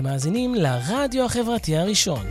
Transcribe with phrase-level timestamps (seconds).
[0.00, 2.26] אתם מאזינים לרדיו החברתי הראשון.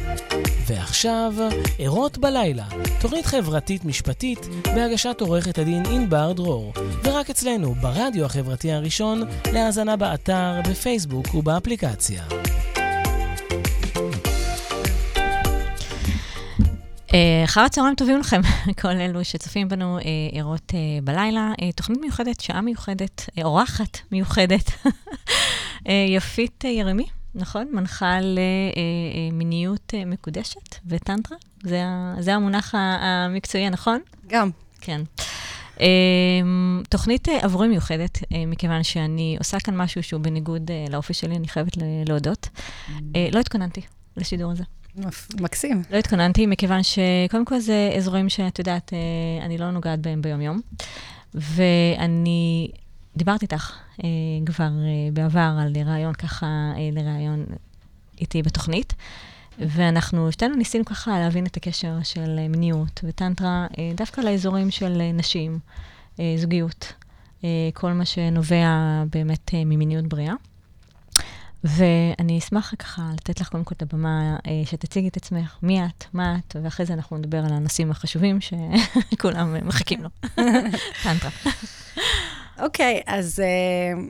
[0.68, 1.33] ועכשיו,
[1.79, 2.65] ערות בלילה,
[3.02, 4.39] תוכנית חברתית משפטית
[4.76, 12.23] בהגשת עורכת הדין ענבר דרור, ורק אצלנו, ברדיו החברתי הראשון, להאזנה באתר, בפייסבוק ובאפליקציה.
[17.13, 18.41] אה, אחר הצהריים טובים לכם,
[18.81, 21.51] כל אלו שצופים בנו אה, ערות אה, בלילה.
[21.75, 24.71] תוכנית מיוחדת, שעה מיוחדת, אורחת מיוחדת.
[26.15, 27.68] יפית ירמי, נכון?
[27.74, 28.18] מנחה
[29.32, 31.38] למיניות מקודשת וטנטרה?
[31.64, 31.83] זה,
[32.19, 34.00] זה המונח המקצועי הנכון?
[34.28, 34.50] גם.
[34.81, 35.02] כן.
[36.89, 42.50] תוכנית עבורי מיוחדת, מכיוון שאני עושה כאן משהו שהוא בניגוד לאופי שלי, אני חייבת להודות.
[42.55, 42.92] Mm.
[43.31, 43.81] לא התכוננתי
[44.17, 44.64] לשידור הזה.
[45.39, 45.83] מקסים.
[45.91, 50.61] לא התכוננתי, מכיוון שקודם כל זה אזורים שאת יודעת, אה, אני לא נוגעת בהם ביום-יום.
[51.33, 52.72] ואני
[53.19, 54.09] דיברתי איתך אה,
[54.45, 56.47] כבר אה, בעבר על רעיון ככה,
[56.91, 57.45] לרעיון
[58.21, 58.94] איתי בתוכנית.
[59.59, 65.59] ואנחנו שתינו ניסינו ככה להבין את הקשר של מיניות וטנטרה דווקא לאזורים של נשים,
[66.38, 66.94] זוגיות,
[67.73, 68.67] כל מה שנובע
[69.11, 70.33] באמת ממיניות בריאה.
[71.63, 76.05] ואני אשמח ככה לתת לך קודם כל את הבמה, אה, שתציגי את עצמך, מי את,
[76.13, 80.09] מה את, ואחרי זה אנחנו נדבר על הנושאים החשובים שכולם מחכים לו.
[81.03, 81.31] טנטרה.
[82.61, 84.02] אוקיי, אז אה,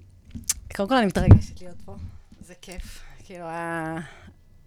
[0.75, 1.95] קודם כל אני מתרגשת להיות פה,
[2.42, 3.02] זה כיף.
[3.23, 3.45] כאילו,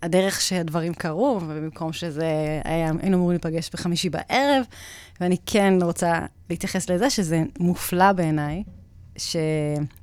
[0.02, 2.26] הדרך שהדברים קרו, ובמקום שזה
[2.64, 4.64] היה, היינו אמורים להיפגש בחמישי בערב,
[5.20, 8.62] ואני כן רוצה להתייחס לזה שזה מופלא בעיניי,
[9.16, 9.36] ש,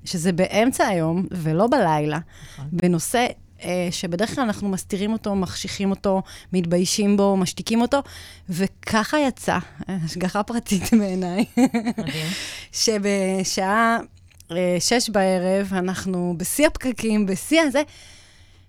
[0.06, 2.20] שזה באמצע היום ולא בלילה,
[2.54, 2.66] נכון.
[2.72, 3.28] בנושא
[3.92, 6.22] שבדרך כלל אנחנו מסתירים אותו, מחשיכים אותו,
[6.54, 8.00] מתביישים בו, משתיקים אותו,
[8.50, 9.58] וככה יצא,
[9.88, 11.46] השגחה פרטית בעיניי,
[12.72, 13.98] שבשעה
[14.52, 17.82] אה, שש בערב, אנחנו בשיא הפקקים, בשיא הזה,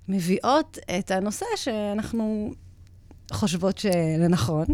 [0.09, 2.53] מביאות את הנושא שאנחנו
[3.33, 4.65] חושבות שלנכון.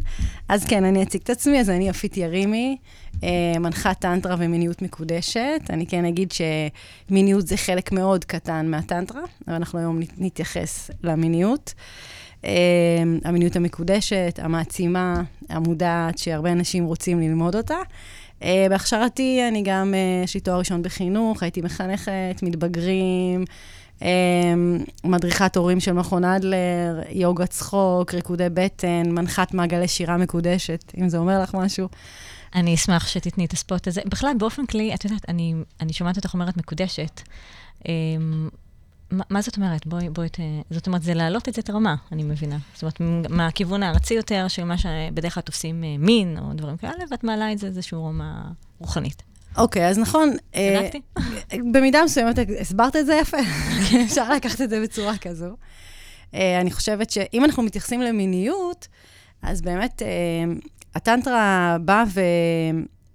[0.49, 2.77] אז כן, אני אציג את עצמי, אז אני יפית ירימי,
[3.25, 5.61] אה, מנחת טנטרה ומיניות מקודשת.
[5.71, 11.75] אני כן אגיד שמיניות זה חלק מאוד קטן מהטנטרה, אבל אנחנו היום נתייחס למיניות.
[12.45, 12.51] אה,
[13.25, 17.79] המיניות המקודשת, המעצימה, המודעת, שהרבה אנשים רוצים ללמוד אותה.
[18.43, 19.95] אה, בהכשרתי אני גם,
[20.25, 23.45] יש לי תואר ראשון בחינוך, הייתי מחנכת, מתבגרים.
[24.03, 31.09] אמ, מדריכת הורים של מכון אדלר, יוגה צחוק, ריקודי בטן, מנחת מעגלי שירה מקודשת, אם
[31.09, 31.89] זה אומר לך משהו.
[32.55, 34.01] אני אשמח שתתני את הספוט הזה.
[34.07, 37.21] בכלל, באופן כללי, את יודעת, אני, אני שומעת אותך אומרת מקודשת.
[37.89, 38.49] אמ,
[39.11, 39.87] מה, מה זאת אומרת?
[39.87, 40.39] בואי, בואי, ת...
[40.71, 42.59] זאת אומרת, זה להעלות את זה את הרמה, אני מבינה.
[42.75, 47.05] זאת אומרת, מהכיוון הארצי יותר, של מה שבדרך כלל תופסים אה, מין, או דברים כאלה,
[47.11, 48.43] ואת מעלה את זה איזושהי רמה
[48.79, 49.23] רוחנית.
[49.57, 50.31] אוקיי, אז נכון.
[50.53, 51.01] צדקתי?
[51.53, 53.37] אה, במידה מסוימת הסברת את זה יפה.
[54.07, 55.57] אפשר לקחת את זה בצורה כזו.
[56.35, 58.89] אה, אני חושבת שאם אנחנו מתייחסים למיניות,
[59.43, 60.09] אז באמת אה,
[60.95, 62.21] הטנטרה באה ו...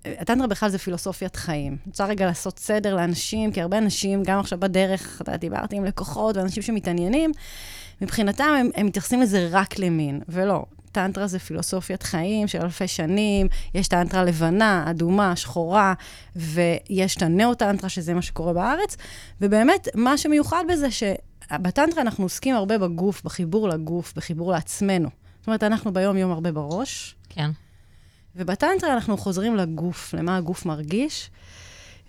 [0.06, 1.78] הטנטרה בכלל זה פילוסופיית חיים.
[1.88, 6.38] רוצה רגע לעשות סדר לאנשים, כי הרבה אנשים, גם עכשיו בדרך, אתה דיברתי עם לקוחות
[6.38, 7.31] ואנשים שמתעניינים,
[8.02, 10.63] מבחינתם הם, הם מתייחסים לזה רק למין, ולא.
[10.91, 15.94] טנטרה זה פילוסופיית חיים של אלפי שנים, יש טנטרה לבנה, אדומה, שחורה,
[16.35, 18.97] ויש את הנאו-טנטרה, שזה מה שקורה בארץ,
[19.41, 25.09] ובאמת, מה שמיוחד בזה, שבטנטרה אנחנו עוסקים הרבה בגוף, בחיבור לגוף, בחיבור לעצמנו.
[25.40, 27.16] זאת אומרת, אנחנו ביום-יום הרבה בראש.
[27.29, 27.50] כן.
[28.35, 31.29] ובטנטרה אנחנו חוזרים לגוף, למה הגוף מרגיש,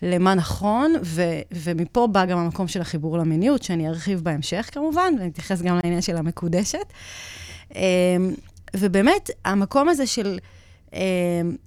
[0.03, 5.31] למה נכון, ו- ומפה בא גם המקום של החיבור למיניות, שאני ארחיב בהמשך כמובן, ואני
[5.31, 6.93] אתייחס גם לעניין של המקודשת.
[8.75, 10.39] אמ, ובאמת, המקום הזה של
[10.95, 11.01] אה,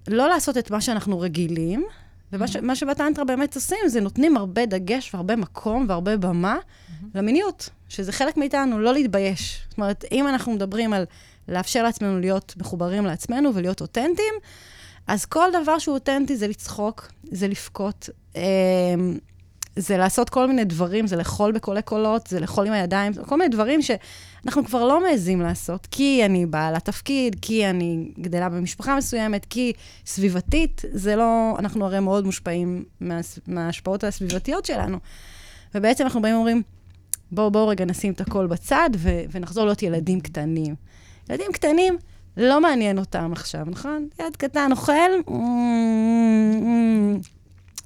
[0.08, 1.86] לא לעשות את מה שאנחנו רגילים,
[2.34, 2.76] ומה mm-hmm.
[2.76, 7.06] שבטנטרה באמת עושים, זה נותנים הרבה דגש והרבה מקום והרבה במה mm-hmm.
[7.16, 9.62] למיניות, שזה חלק מאיתנו, לא להתבייש.
[9.70, 11.06] זאת אומרת, אם אנחנו מדברים על
[11.48, 14.34] לאפשר לעצמנו להיות מחוברים לעצמנו ולהיות אותנטיים,
[15.08, 18.42] אז כל דבר שהוא אותנטי זה לצחוק, זה לבכות, אה,
[19.76, 23.50] זה לעשות כל מיני דברים, זה לאכול בקולי קולות, זה לאכול עם הידיים, כל מיני
[23.50, 29.46] דברים שאנחנו כבר לא מעזים לעשות, כי אני בעלת תפקיד, כי אני גדלה במשפחה מסוימת,
[29.50, 29.74] כי
[30.06, 34.98] סביבתית, זה לא, אנחנו הרי מאוד מושפעים מה, מההשפעות הסביבתיות שלנו.
[35.76, 36.62] ובעצם אנחנו באים ואומרים,
[37.32, 40.76] בואו, בואו רגע נשים את הכל בצד ו- ונחזור להיות ילדים קטנים.
[41.30, 41.98] ילדים קטנים,
[42.38, 44.08] לא מעניין אותם עכשיו, נכון?
[44.20, 45.12] ילד קטן אוכל,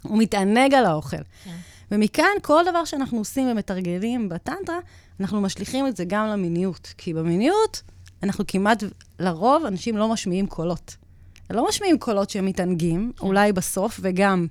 [0.01, 1.17] הוא מתענג על האוכל.
[1.17, 1.51] כן.
[1.91, 4.79] ומכאן, כל דבר שאנחנו עושים ומתרגלים בטנטרה,
[5.19, 6.93] אנחנו משליכים את זה גם למיניות.
[6.97, 7.81] כי במיניות,
[8.23, 8.83] אנחנו כמעט,
[9.19, 10.95] לרוב, אנשים לא משמיעים קולות.
[11.49, 13.25] לא משמיעים קולות שהם מתענגים, כן.
[13.25, 14.47] אולי בסוף, וגם,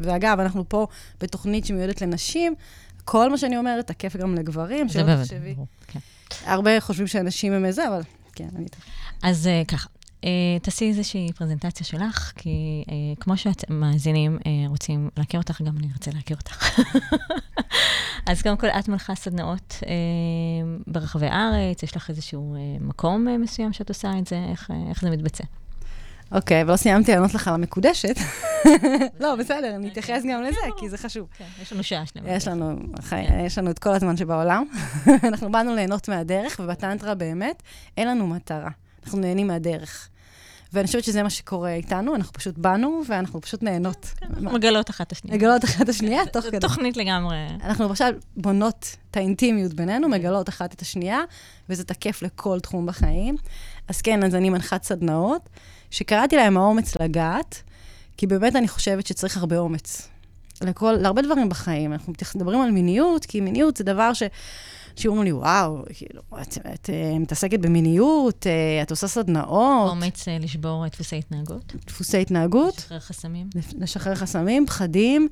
[0.00, 0.86] ואגב, אנחנו פה
[1.20, 2.54] בתוכנית שמיועדת לנשים,
[3.04, 5.54] כל מה שאני אומרת תקף גם לגברים, שלא תחשבי.
[5.86, 5.98] כן.
[6.44, 8.00] הרבה חושבים שאנשים הם איזה, אבל
[8.34, 8.66] כן, אני...
[9.22, 9.88] אז אה, ככה,
[10.62, 12.48] תעשי איזושהי פרזנטציה שלך, כי
[12.88, 16.80] אה, כמו שהמאזינים אה, רוצים להכיר אותך, גם אני ארצה להכיר אותך.
[18.26, 19.92] אז קודם כל, את מלכה סדנאות אה,
[20.86, 24.76] ברחבי הארץ, יש לך איזשהו אה, מקום אה, מסוים שאת עושה את זה, איך, אה,
[24.90, 25.44] איך זה מתבצע?
[26.32, 28.14] אוקיי, ולא סיימתי לענות לך על המקודשת.
[29.20, 31.26] לא, בסדר, אני אתייחס גם לזה, כי זה חשוב.
[31.38, 32.30] כן, יש לנו שעה שלמה.
[32.30, 34.64] יש לנו, חי- יש לנו את כל הזמן שבעולם.
[35.28, 37.62] אנחנו באנו ליהנות מהדרך, ובטנטרה באמת,
[37.96, 38.70] אין לנו מטרה.
[39.04, 40.08] אנחנו נהנים מהדרך.
[40.72, 44.12] ואני חושבת שזה מה שקורה איתנו, אנחנו פשוט באנו, ואנחנו פשוט נהנות.
[44.22, 45.36] אנחנו מגלות אחת את השנייה.
[45.36, 46.58] מגלות אחת את השנייה, תוך כדי.
[46.58, 47.36] תוכנית לגמרי.
[47.64, 51.20] אנחנו עכשיו בונות את האינטימיות בינינו, מגלות אחת את השנייה,
[51.68, 53.36] וזה תקף לכל תחום בחיים.
[53.88, 55.48] אז כן, אז אני מנחת סדנאות,
[55.90, 57.62] שקראתי להם האומץ לגעת,
[58.16, 60.08] כי באמת אני חושבת שצריך הרבה אומץ.
[60.62, 61.92] לכל, להרבה דברים בחיים.
[61.92, 64.22] אנחנו מדברים על מיניות, כי מיניות זה דבר ש...
[64.96, 70.38] שאומרים לי, וואו, כאילו, את, את אה, מתעסקת במיניות, אה, את עושה סדנאות, אומץ אה,
[70.38, 73.48] לשבור את דפוסי התנהגות, דפוסי התנהגות, לשחרר חסמים,
[73.78, 75.28] לשחרר חסמים, פחדים.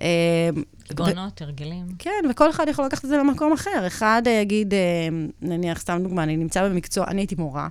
[0.00, 0.50] אה,
[0.90, 1.86] עקרונות, הרגלים.
[1.98, 3.86] כן, וכל אחד יכול לקחת את זה למקום אחר.
[3.86, 4.74] אחד יגיד,
[5.42, 7.68] נניח, סתם דוגמה, אני נמצא במקצוע, אני הייתי מורה,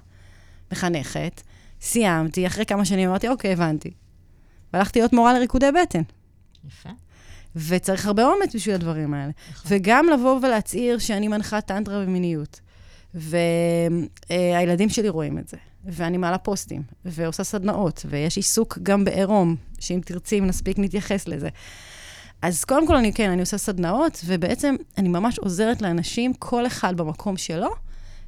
[0.71, 1.41] מחנכת,
[1.81, 3.91] סיימתי, אחרי כמה שנים אמרתי, אוקיי, הבנתי.
[4.73, 6.01] והלכתי להיות מורה לריקודי בטן.
[6.67, 6.89] יפה.
[7.55, 9.31] וצריך הרבה אומץ בשביל הדברים האלה.
[9.51, 9.71] נכון.
[9.77, 12.59] וגם לבוא ולהצהיר שאני מנחה טנטרה ומיניות.
[13.13, 15.57] והילדים שלי רואים את זה.
[15.85, 21.49] ואני מעלה פוסטים, ועושה סדנאות, ויש עיסוק גם בעירום, שאם תרצי, אם נספיק, נתייחס לזה.
[22.41, 26.97] אז קודם כל, אני כן, אני עושה סדנאות, ובעצם אני ממש עוזרת לאנשים, כל אחד
[26.97, 27.69] במקום שלו,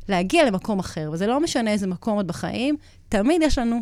[0.09, 1.09] להגיע למקום אחר.
[1.13, 2.75] וזה לא משנה איזה מקום עוד בחיים,
[3.09, 3.81] תמיד יש לנו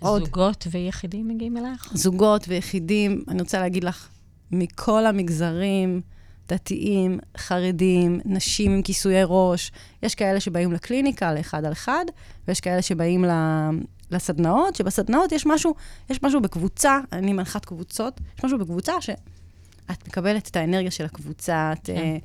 [0.00, 1.92] עוד זוגות ויחידים מגיעים אלייך?
[1.94, 4.08] זוגות ויחידים, אני רוצה להגיד לך,
[4.50, 6.00] מכל המגזרים,
[6.48, 12.04] דתיים, חרדים, נשים עם כיסויי ראש, יש כאלה שבאים לקליניקה לאחד על אחד,
[12.48, 13.70] ויש כאלה שבאים ל-
[14.10, 15.74] לסדנאות, שבסדנאות יש משהו,
[16.10, 21.72] יש משהו בקבוצה, אני מנחת קבוצות, יש משהו בקבוצה שאת מקבלת את האנרגיה של הקבוצה,
[21.72, 21.96] את כן.
[21.96, 22.16] אה,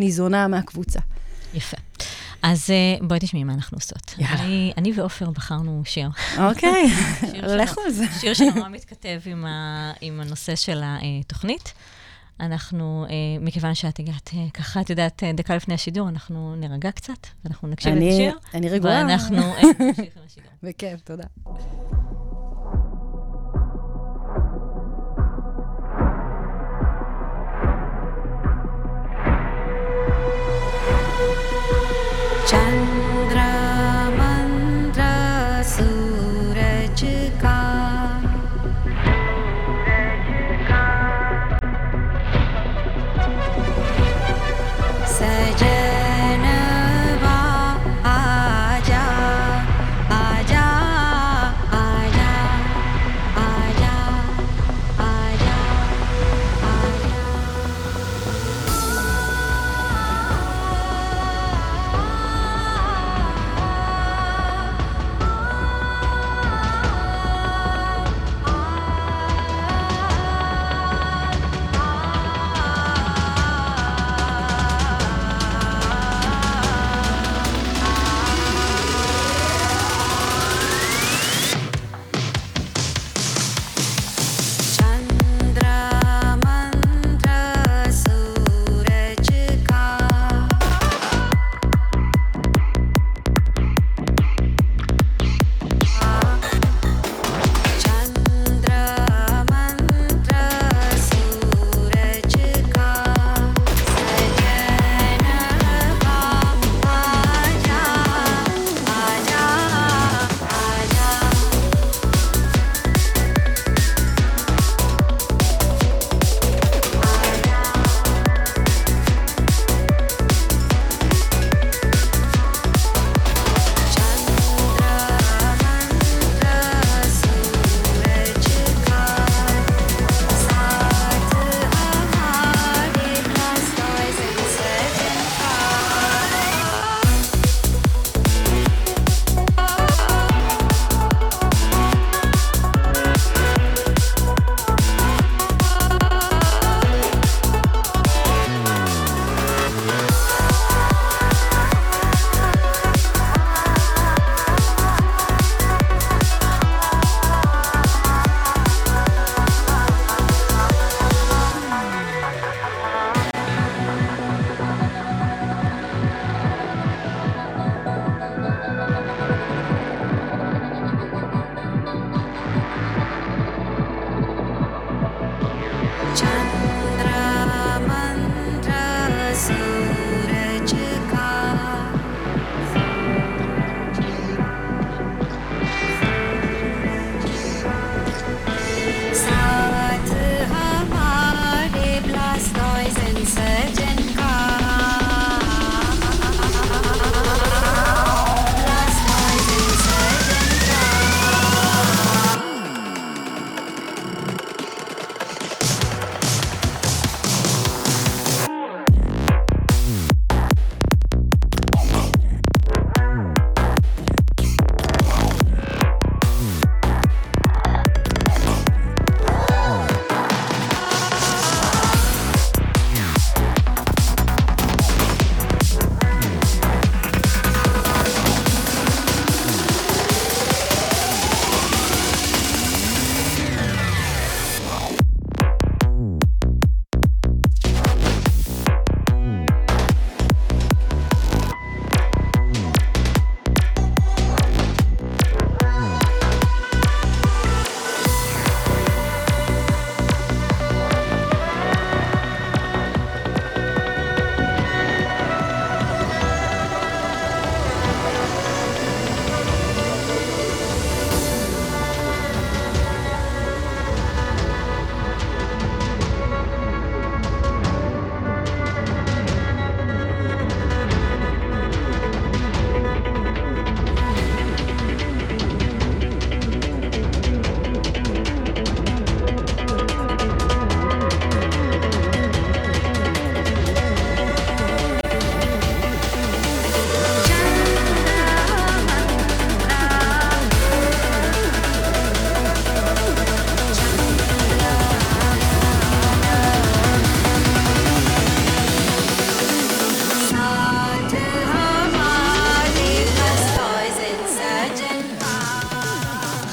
[0.00, 1.00] ניזונה מהקבוצה.
[1.54, 1.76] יפה.
[2.42, 4.14] אז אה, בואי תשמעי מה אנחנו עושות.
[4.18, 4.40] יאללה.
[4.44, 6.08] אני- אני ועופר בחרנו שיר.
[6.38, 6.84] אוקיי.
[7.62, 8.04] לכו על זה.
[8.20, 11.72] שיר שנורא מתכתב עם, ה, עם הנושא של התוכנית.
[12.40, 16.90] אנחנו, אה, מכיוון שאת הגעת אה, ככה, את יודעת, אה, דקה לפני השידור, אנחנו נירגע
[16.90, 18.38] קצת, ואנחנו נקשיב לשיר.
[18.54, 18.94] אני רגועה.
[18.94, 20.50] ואנחנו אה, נמשיך עם השידור.
[20.62, 21.24] בכיף, תודה.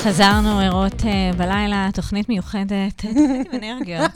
[0.03, 4.07] חזרנו ערות uh, בלילה, תוכנית מיוחדת, תוכנית עם אנרגיה.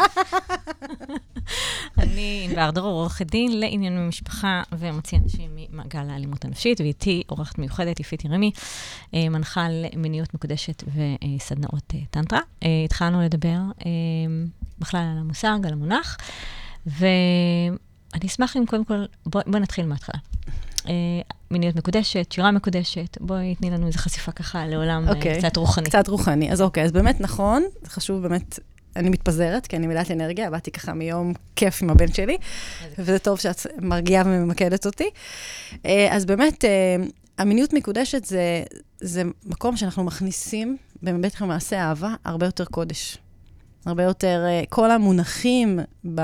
[2.00, 8.00] אני ענבר דרור, עורכת דין לענייני משפחה ומוציא אנשים ממעגל האלימות הנפשית, ואיתי עורכת מיוחדת,
[8.00, 12.40] יפית ירמי, uh, מנחה למיניות מקודשת וסדנאות טנטרה.
[12.86, 13.58] התחלנו לדבר
[14.80, 16.18] בכלל על המושג, על המונח,
[16.86, 20.20] ואני אשמח אם קודם כל, בואי בוא נתחיל מההתחלה.
[20.88, 20.94] אה,
[21.52, 25.16] מיניות מקודשת, שירה מקודשת, בואי תני לנו איזו חשיפה ככה לעולם okay.
[25.16, 25.38] אוקיי.
[25.40, 25.86] קצת רוחני.
[25.86, 26.52] קצת רוחני.
[26.52, 28.60] אז אוקיי, אז באמת נכון, זה חשוב באמת,
[28.96, 32.38] אני מתפזרת, כי אני מילאת אנרגיה, באתי ככה מיום כיף עם הבן שלי,
[33.00, 35.10] וזה טוב שאת מרגיעה וממקדת אותי.
[35.86, 36.96] אה, אז באמת, אה,
[37.38, 38.64] המיניות מקודשת זה,
[39.00, 43.18] זה מקום שאנחנו מכניסים, באמת למעשה אהבה, הרבה יותר קודש.
[43.86, 45.80] הרבה יותר, כל המונחים
[46.16, 46.22] ב...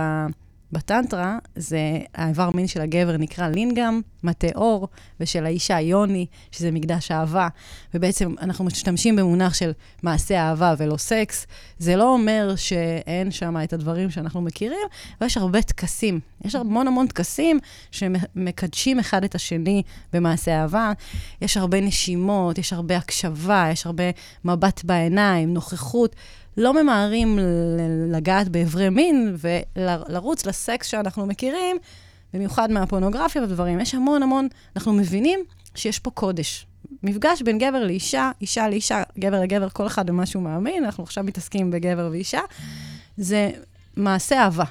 [0.72, 1.80] בטנטרה, זה
[2.16, 4.88] האיבר מין של הגבר נקרא לינגאם, מטה אור,
[5.20, 7.48] ושל האישה יוני, שזה מקדש אהבה.
[7.94, 9.72] ובעצם אנחנו משתמשים במונח של
[10.04, 11.48] מעשה אהבה ולא סקס.
[11.78, 14.88] זה לא אומר שאין שם את הדברים שאנחנו מכירים,
[15.20, 16.20] אבל יש הרבה טקסים.
[16.46, 17.60] יש המון המון טקסים
[17.92, 20.92] שמקדשים אחד את השני במעשה אהבה.
[21.42, 24.04] יש הרבה נשימות, יש הרבה הקשבה, יש הרבה
[24.46, 26.16] מבט בעיניים, נוכחות.
[26.58, 27.40] לא ממהרים
[28.12, 31.78] לגעת באיברי מין ולרוץ לסקס שאנחנו מכירים,
[32.34, 33.80] במיוחד מהפורנוגרפיה ודברים.
[33.80, 35.40] יש המון המון, אנחנו מבינים
[35.76, 36.66] שיש פה קודש.
[37.04, 41.24] מפגש בין גבר לאישה, אישה לאישה, גבר לגבר, כל אחד במה שהוא מאמין, אנחנו עכשיו
[41.24, 42.42] מתעסקים בגבר ואישה,
[43.18, 43.50] זה
[43.96, 44.64] מעשה אהבה.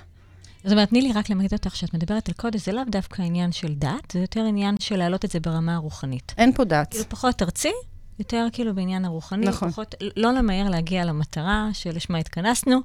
[0.65, 3.53] זאת אומרת, תני לי רק למקד אותך, כשאת מדברת על קודש, זה לאו דווקא עניין
[3.53, 6.35] של דת, זה יותר עניין של להעלות את זה ברמה הרוחנית.
[6.39, 6.91] אין פה דת.
[6.91, 7.73] כאילו פחות ארצי,
[8.21, 9.71] יותר כאילו בעניין הרוחני, נכון.
[9.71, 12.81] פחות, לא למהר להגיע למטרה שלשמה התכנסנו,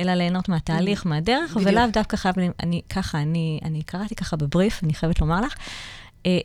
[0.00, 1.68] אלא ליהנות מהתהליך, מהדרך, בדיוק.
[1.68, 5.54] ולאו דווקא חייב, אני ככה, אני, אני קראתי ככה בבריף, אני חייבת לומר לך,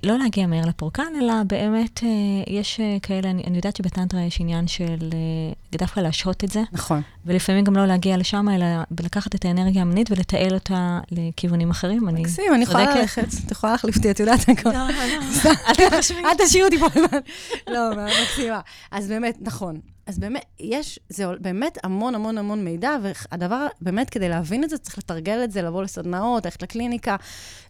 [0.03, 2.09] לא להגיע מהר לפורקן, אלא באמת אה,
[2.47, 6.61] יש אה, כאלה, אני, אני יודעת שבטנטרה יש עניין של אה, דווקא להשהות את זה,
[6.71, 7.01] נכון.
[7.25, 8.65] ולפעמים גם לא להגיע לשם, אלא
[9.03, 12.09] לקחת את האנרגיה המינית ולתעל אותה לכיוונים אחרים.
[12.09, 12.95] אני מקסים, אני יכולה?
[12.95, 14.69] ללכת, את יכולה להחליף אותי, את יודעת הכל.
[14.69, 17.19] לא, לא, אל תשאירי אותי פה לבד.
[17.67, 17.89] לא,
[18.21, 18.59] מקסימה.
[18.91, 19.79] אז באמת, נכון.
[20.07, 24.77] אז באמת, יש, זה באמת המון המון המון מידע, והדבר, באמת, כדי להבין את זה,
[24.77, 27.15] צריך לתרגל את זה, לבוא לסדנאות, ללכת לקליניקה,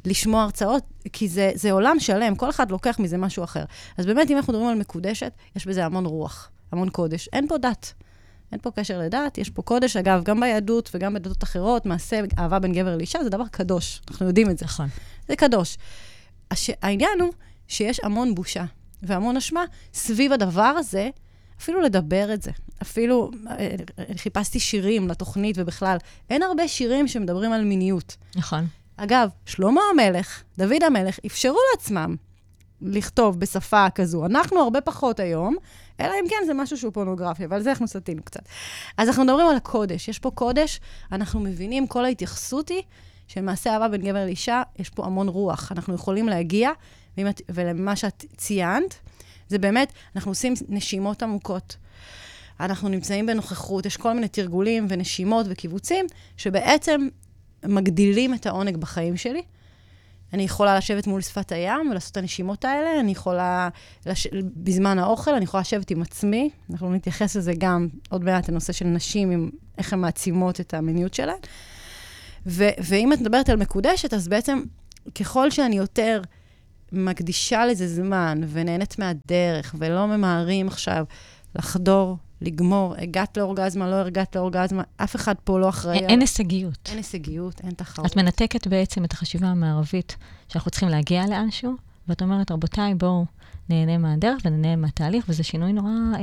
[0.05, 3.63] לשמוע הרצאות, כי זה, זה עולם שלם, כל אחד לוקח מזה משהו אחר.
[3.97, 7.29] אז באמת, אם אנחנו מדברים על מקודשת, יש בזה המון רוח, המון קודש.
[7.33, 7.93] אין פה דת.
[8.51, 9.97] אין פה קשר לדת, יש פה קודש.
[9.97, 14.01] אגב, גם ביהדות וגם בדתות אחרות, מעשה אהבה בין גבר לאישה זה דבר קדוש.
[14.11, 14.65] אנחנו יודעים את זה.
[14.65, 14.87] נכון.
[15.27, 15.77] זה קדוש.
[16.51, 16.69] הש...
[16.81, 17.33] העניין הוא
[17.67, 18.65] שיש המון בושה
[19.03, 19.63] והמון אשמה
[19.93, 21.09] סביב הדבר הזה,
[21.59, 22.51] אפילו לדבר את זה.
[22.81, 23.75] אפילו, אה,
[24.17, 25.97] חיפשתי שירים לתוכנית ובכלל,
[26.29, 28.15] אין הרבה שירים שמדברים על מיניות.
[28.35, 28.65] נכון.
[28.97, 32.15] אגב, שלמה המלך, דוד המלך, אפשרו לעצמם
[32.81, 34.25] לכתוב בשפה כזו.
[34.25, 35.55] אנחנו הרבה פחות היום,
[35.99, 38.41] אלא אם כן זה משהו שהוא פורנוגרפיה, ועל זה אנחנו סטינו קצת.
[38.97, 40.07] אז אנחנו מדברים על הקודש.
[40.07, 40.79] יש פה קודש,
[41.11, 42.81] אנחנו מבינים, כל ההתייחסות היא
[43.27, 45.71] שמעשה אהבה בין גבר לאישה, יש פה המון רוח.
[45.71, 46.71] אנחנו יכולים להגיע,
[47.49, 48.95] ולמה שאת ציינת,
[49.47, 51.77] זה באמת, אנחנו עושים נשימות עמוקות.
[52.59, 56.05] אנחנו נמצאים בנוכחות, יש כל מיני תרגולים ונשימות וקיבוצים,
[56.37, 57.07] שבעצם
[57.63, 59.41] מגדילים את העונג בחיים שלי.
[60.33, 63.69] אני יכולה לשבת מול שפת הים ולעשות את הנשימות האלה, אני יכולה,
[64.05, 64.27] לש...
[64.55, 66.49] בזמן האוכל, אני יכולה לשבת עם עצמי.
[66.71, 71.13] אנחנו נתייחס לזה גם עוד מעט, הנושא של נשים, עם איך הן מעצימות את המיניות
[71.13, 71.37] שלהן.
[72.45, 72.63] ו...
[72.77, 74.63] ואם את מדברת על מקודשת, אז בעצם
[75.15, 76.21] ככל שאני יותר
[76.95, 81.05] מקדישה לזה זמן ונהנית מהדרך, ולא ממהרים עכשיו
[81.55, 85.97] לחדור, לגמור, הגעת לאורגזמה, לא הגעת לאורגזמה, אף אחד פה לא אחראי.
[85.97, 86.89] אין הישגיות.
[86.89, 88.11] אין הישגיות, אין תחרות.
[88.11, 90.15] את מנתקת בעצם את החשיבה המערבית
[90.49, 91.73] שאנחנו צריכים להגיע לאנשהו,
[92.07, 93.25] ואת אומרת, רבותיי, בואו
[93.69, 96.19] נהנה מהדרך ונהנה מהתהליך, וזה שינוי נורא, אה,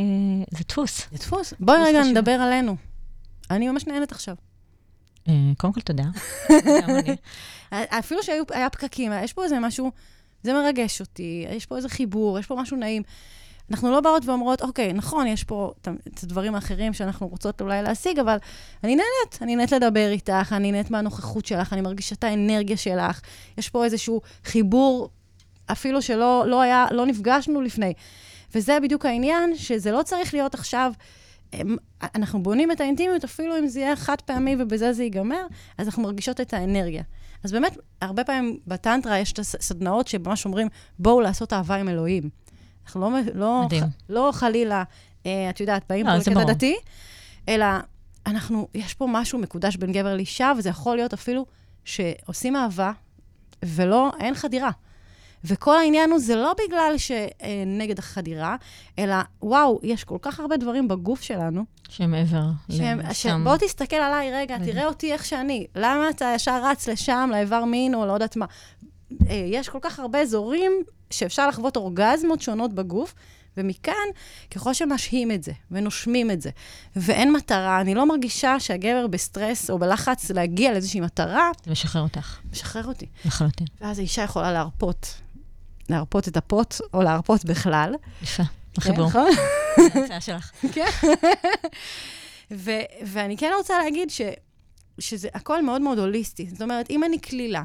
[0.51, 1.09] זה דפוס.
[1.13, 1.55] זה דפוס.
[1.61, 2.21] בואי רגע חשיבה.
[2.21, 2.77] נדבר עלינו.
[3.51, 4.35] אני ממש נהנית עכשיו.
[5.29, 6.05] אה, קודם כל, תודה.
[6.89, 7.17] אני.
[7.73, 9.91] אפילו שהיה פקקים, יש פה איזה משהו,
[10.43, 13.03] זה מרגש אותי, יש פה איזה חיבור, יש פה משהו נעים.
[13.71, 18.19] אנחנו לא באות ואומרות, אוקיי, נכון, יש פה את הדברים האחרים שאנחנו רוצות אולי להשיג,
[18.19, 18.37] אבל
[18.85, 23.21] אני נהנית, אני נהנית לדבר איתך, אני נהנית מהנוכחות שלך, אני מרגישה את האנרגיה שלך.
[23.59, 25.09] יש פה איזשהו חיבור,
[25.67, 27.93] אפילו שלא לא היה, לא נפגשנו לפני.
[28.55, 30.93] וזה בדיוק העניין, שזה לא צריך להיות עכשיו,
[31.55, 31.77] אמ,
[32.15, 35.47] אנחנו בונים את האינטימיות, אפילו אם זה יהיה חד פעמי ובזה זה ייגמר,
[35.79, 37.03] אז אנחנו מרגישות את האנרגיה.
[37.45, 40.69] אז באמת, הרבה פעמים בטנטרה יש את הסדנאות שממש אומרים,
[40.99, 42.31] בואו לעשות אהבה עם אלוהים.
[42.87, 43.83] אנחנו לא, לא, מדהים.
[43.83, 44.83] ח, לא חלילה,
[45.27, 46.53] אה, את יודעת, באים לא, פה לקטע.
[46.53, 46.77] דתי,
[47.49, 47.67] אלא
[48.27, 51.47] אנחנו, יש פה משהו מקודש בין גבר לאישה, וזה יכול להיות אפילו
[51.85, 52.93] שעושים אהבה,
[53.65, 54.71] ולא, אין חדירה.
[55.45, 58.57] וכל העניין הוא, זה לא בגלל שנגד החדירה,
[58.99, 61.65] אלא, וואו, יש כל כך הרבה דברים בגוף שלנו.
[61.89, 63.13] שמעבר שהם, לסתם.
[63.13, 63.27] ש...
[63.45, 64.75] בוא תסתכל עליי רגע, בדיוק.
[64.75, 65.67] תראה אותי איך שאני.
[65.77, 68.47] למה אתה ישר רץ לשם, לאיבר מין או לא יודעת מה?
[69.29, 70.73] אה, יש כל כך הרבה אזורים
[71.11, 73.15] שאפשר לחוות אורגזמות שונות בגוף,
[73.57, 73.95] ומכאן,
[74.51, 76.51] ככל שמשהים את זה ונושמים את זה,
[76.97, 82.39] ואין מטרה, אני לא מרגישה שהגבר בסטרס או בלחץ להגיע לאיזושהי מטרה, זה משחרר אותך,
[82.53, 83.07] משחרר אותי.
[83.25, 83.67] לחלוטין.
[83.81, 85.15] ואז האישה יכולה להרפות.
[85.89, 87.95] להרפות את הפוט, או להרפות בכלל.
[88.23, 89.07] יפה, כן, החיבור.
[89.07, 89.31] נכון?
[89.77, 90.51] זה ההצעה שלך.
[90.73, 90.87] כן.
[93.07, 94.21] ואני כן רוצה להגיד ש-
[94.99, 96.47] שזה הכל מאוד מאוד הוליסטי.
[96.51, 97.63] זאת אומרת, אם אני קלילה,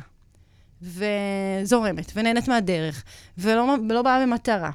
[0.81, 3.03] וזורמת, ונהנית מהדרך,
[3.37, 4.71] ולא לא באה במטרה,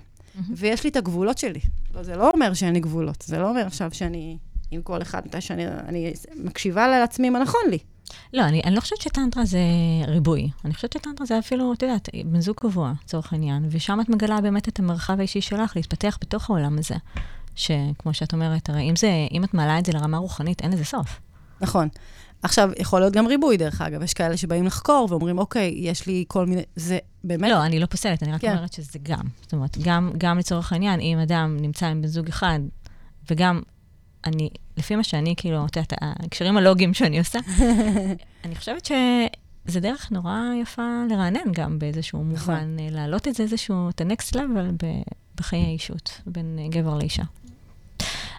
[0.55, 1.61] ויש לי את הגבולות שלי.
[1.95, 4.39] לא, זה לא אומר שאין לי גבולות, זה לא אומר עכשיו שאני
[4.71, 7.79] עם כל אחד, מתי שאני אני מקשיבה לעצמי מה נכון לי.
[8.33, 9.61] לא, אני, אני לא חושבת שטנטרה זה
[10.07, 10.51] ריבוי.
[10.65, 14.41] אני חושבת שטנטרה זה אפילו, את יודעת, בן זוג קבוע, לצורך העניין, ושם את מגלה
[14.41, 16.95] באמת את המרחב האישי שלך להתפתח בתוך העולם הזה.
[17.55, 20.85] שכמו שאת אומרת, הרי אם, זה, אם את מעלה את זה לרמה רוחנית, אין לזה
[20.85, 21.21] סוף.
[21.61, 21.89] נכון.
[22.43, 24.03] עכשיו, יכול להיות גם ריבוי, דרך אגב.
[24.03, 26.63] יש כאלה שבאים לחקור ואומרים, אוקיי, יש לי כל מיני...
[26.77, 27.51] זה באמת...
[27.51, 28.57] לא, אני לא פוסלת, אני רק כן.
[28.57, 29.25] אומרת שזה גם.
[29.43, 32.61] זאת אומרת, גם, גם לצורך העניין, אם אדם נמצא עם בן זוג אחד,
[33.31, 33.63] וגם
[34.25, 37.39] אני, לפי מה שאני, כאילו, את יודעת, ההקשרים הלוגיים שאני עושה,
[38.45, 42.55] אני חושבת שזה דרך נורא יפה לרענן גם באיזשהו נכון.
[42.55, 44.85] מובן, אה, להעלות את זה איזשהו, את ה-next level
[45.35, 47.23] בחיי האישות, בין אה, גבר לאישה.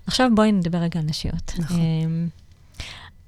[0.08, 1.54] עכשיו בואי נדבר רגע על נשיות.
[1.60, 1.80] נכון.
[1.80, 2.28] אמ,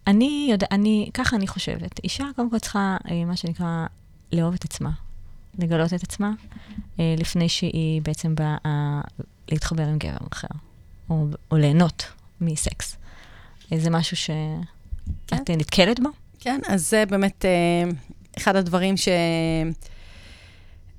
[0.07, 1.99] אני יודע, אני, ככה אני חושבת.
[2.03, 3.85] אישה קודם כל צריכה, אה, מה שנקרא,
[4.33, 4.89] לאהוב את עצמה,
[5.59, 6.31] לגלות את עצמה,
[6.99, 9.01] לפני שהיא בעצם באה אה,
[9.51, 10.47] להתחבר עם גבר אחר,
[11.09, 12.05] או, או ליהנות
[12.41, 12.97] מסקס.
[13.73, 14.35] אה, זה משהו שאת
[15.45, 15.53] כן.
[15.57, 16.09] נתקלת בו?
[16.39, 17.91] כן, אז זה באמת אה,
[18.37, 19.07] אחד הדברים ש...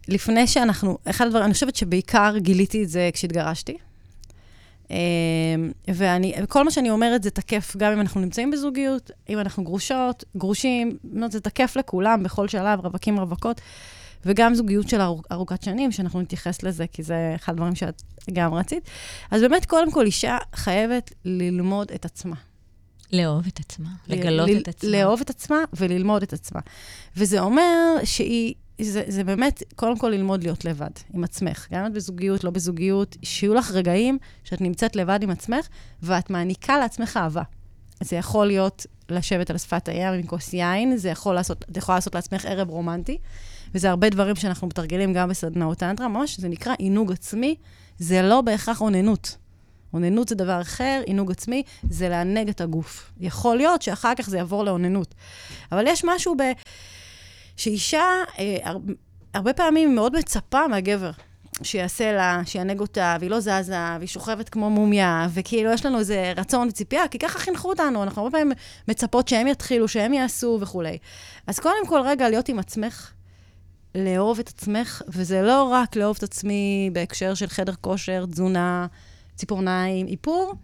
[0.09, 3.77] לפני שאנחנו, אחד הדברים, אני חושבת שבעיקר גיליתי את זה כשהתגרשתי.
[4.91, 4.97] אה,
[5.89, 10.25] ואני, כל מה שאני אומרת זה תקף גם אם אנחנו נמצאים בזוגיות, אם אנחנו גרושות,
[10.37, 10.99] גרושים,
[11.31, 13.61] זה תקף לכולם בכל שלב, רווקים, רווקות,
[14.27, 18.55] וגם זוגיות של ארוכ, ארוכת שנים, שאנחנו נתייחס לזה, כי זה אחד הדברים שאת גם
[18.55, 18.91] רצית.
[19.31, 22.37] אז באמת, קודם כל, אישה חייבת ללמוד את עצמה.
[23.13, 24.91] לאהוב את עצמה, לגלות ל- את עצמה.
[24.91, 26.61] לאהוב את עצמה וללמוד את עצמה.
[27.17, 31.67] וזה אומר שהיא, זה, זה באמת, קודם כל ללמוד להיות לבד, עם עצמך.
[31.73, 35.69] גם אם את בזוגיות, לא בזוגיות, שיהיו לך רגעים שאת נמצאת לבד עם עצמך,
[36.03, 37.43] ואת מעניקה לעצמך אהבה.
[38.03, 41.97] זה יכול להיות לשבת על שפת הים עם כוס יין, זה יכול לעשות, את יכולה
[41.97, 43.19] לעשות לעצמך ערב רומנטי,
[43.75, 47.55] וזה הרבה דברים שאנחנו מתרגלים גם בסדנאות טנטרה, ממש, זה נקרא עינוג עצמי,
[47.99, 49.37] זה לא בהכרח אוננות.
[49.95, 53.13] אוננות זה דבר אחר, עינוג עצמי זה לענג את הגוף.
[53.21, 55.15] יכול להיות שאחר כך זה יעבור לאוננות.
[55.73, 56.43] אבל יש משהו ב...
[57.57, 58.05] שאישה,
[58.39, 58.79] אה, הר...
[59.35, 61.11] הרבה פעמים מאוד מצפה מהגבר.
[61.63, 66.33] שיעשה לה, שיענג אותה, והיא לא זזה, והיא שוכבת כמו מומיה, וכאילו יש לנו איזה
[66.37, 68.53] רצון וציפייה, כי ככה חינכו אותנו, אנחנו הרבה פעמים
[68.89, 70.99] מצפות שהם יתחילו, שהם יעשו וכולי.
[71.47, 73.11] אז קודם כל, רגע, להיות עם עצמך,
[73.97, 78.87] לאהוב את עצמך, וזה לא רק לאהוב את עצמי בהקשר של חדר כושר, תזונה,
[79.37, 80.55] ציפורניים, איפור,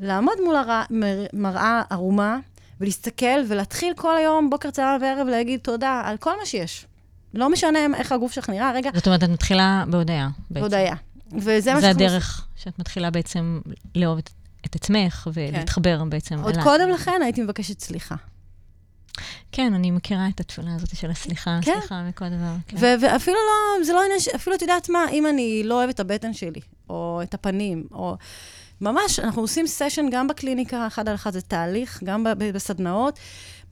[0.00, 0.82] לעמוד מול הר...
[0.90, 1.26] מר...
[1.32, 2.38] מראה ערומה
[2.80, 6.86] ולהסתכל ולהתחיל כל היום, בוקר, צהריים וערב, להגיד תודה על כל מה שיש.
[7.34, 10.28] לא משנה איך הגוף שלך נראה, רגע, זאת אומרת, את מתחילה בהודיה.
[10.50, 10.64] בעצם.
[10.64, 10.94] הודיה.
[11.32, 13.60] וזה מה זה שאנחנו הדרך שאת מתחילה בעצם
[13.94, 14.30] לאהוב את,
[14.66, 16.64] את עצמך ולהתחבר בעצם עוד אליי.
[16.64, 18.14] קודם לכן הייתי מבקשת סליחה.
[19.52, 21.72] כן, אני מכירה את התפילה הזאת של הסליחה, כן.
[21.80, 22.54] סליחה מכל דבר.
[22.68, 22.76] כן.
[22.80, 26.00] ו- ואפילו לא, זה לא עניין, אפילו את יודעת מה, אם אני לא אוהבת את
[26.00, 28.16] הבטן שלי, או את הפנים, או...
[28.80, 33.18] ממש, אנחנו עושים סשן גם בקליניקה, אחד על אחד זה תהליך, גם ב- ב- בסדנאות.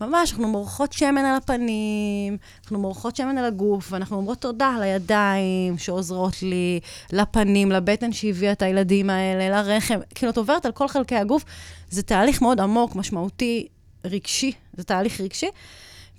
[0.01, 5.79] ממש, אנחנו מורחות שמן על הפנים, אנחנו מורחות שמן על הגוף, ואנחנו אומרות תודה לידיים
[5.79, 6.81] שעוזרות לי,
[7.13, 9.99] לפנים, לבטן שהביאה את הילדים האלה, לרחם.
[10.15, 11.45] כאילו, את עוברת על כל חלקי הגוף.
[11.91, 13.67] זה תהליך מאוד עמוק, משמעותי,
[14.05, 15.49] רגשי, זה תהליך רגשי.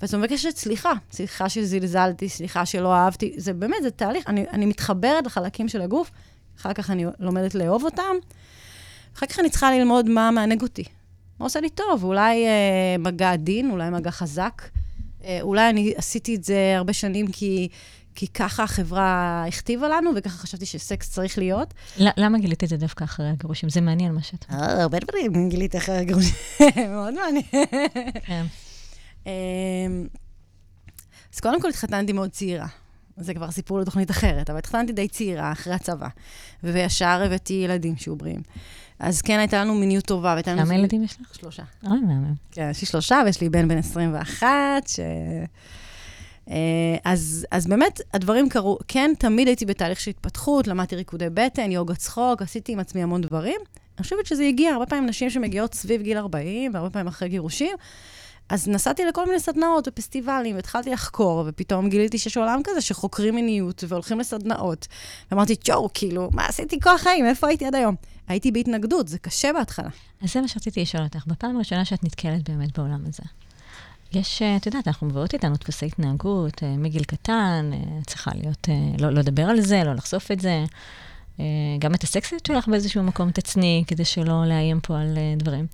[0.02, 5.26] ואת מבקשת סליחה, סליחה שזלזלתי, סליחה שלא אהבתי, זה באמת, זה תהליך, אני, אני מתחברת
[5.26, 6.12] לחלקים של הגוף,
[6.60, 8.16] אחר כך אני לומדת לאהוב אותם,
[9.16, 10.84] אחר כך אני צריכה ללמוד מה מענג אותי,
[11.40, 14.62] מה עושה לי טוב, אולי אה, מגע עדין, אולי מגע חזק,
[15.24, 17.68] אה, אולי אני עשיתי את זה הרבה שנים כי,
[18.16, 21.74] כי ככה החברה הכתיבה לנו, וככה חשבתי שסקס צריך להיות.
[21.98, 23.70] למה גילית את זה דווקא אחרי הגירושים?
[23.70, 24.70] זה מעניין מה שאת אומרת.
[24.70, 26.36] אה, הרבה דברים גיליתי אחרי הגירושים,
[26.96, 27.66] מאוד מעניין.
[28.26, 28.46] כן.
[29.26, 29.32] אמ,
[31.34, 32.68] אז קודם כל התחתנתי מאוד צעירה.
[33.18, 36.08] זה כבר סיפור לתוכנית אחרת, אבל התחתנתי די צעירה, אחרי הצבא.
[36.64, 38.42] וישר הבאתי ילדים שהיו בריאים.
[39.00, 40.42] אז כן, הייתה לנו מיניות טובה.
[40.44, 41.36] כמה ילדים יש לך?
[41.36, 41.64] שלושה.
[41.84, 42.34] אוי, מהמם.
[42.52, 44.48] כן, יש לי שלושה, ויש לי בן בן 21,
[44.88, 45.00] ש...
[46.50, 46.56] אה,
[47.06, 51.96] אז, אז באמת, הדברים קרו, כן, תמיד הייתי בתהליך של התפתחות, למדתי ריקודי בטן, יוגה
[51.96, 53.60] צחוק, עשיתי עם עצמי המון דברים.
[53.98, 57.76] אני חושבת שזה הגיע, הרבה פעמים נשים שמגיעות סביב גיל 40, והרבה פעמים אחרי גירושים,
[58.50, 63.84] אז נסעתי לכל מיני סדנאות ופסטיבלים, והתחלתי לחקור, ופתאום גיליתי שיש עולם כזה שחוקרים מיניות
[63.88, 64.88] והולכים לסדנאות.
[65.32, 67.26] ואמרתי, צ'ו, כאילו, מה עשיתי כל החיים?
[67.26, 67.96] איפה הייתי עד היום?
[68.28, 69.90] הייתי בהתנגדות, זה קשה בהתחלה.
[70.22, 71.28] אז זה מה שרציתי לשאול אותך.
[71.28, 73.24] בפעם הראשונה שאת נתקלת באמת בעולם הזה,
[74.14, 78.70] יש, אה, את יודעת, אנחנו מביאות איתנו דפוסי התנהגות אה, מגיל קטן, אה, צריכה להיות,
[79.00, 80.66] לא, לא לדבר על זה, לא לחשוף את זה.
[81.80, 85.68] גם את הסקסיות שלך באיזשהו מקום תצני, כדי שלא לאיים פה על דברים.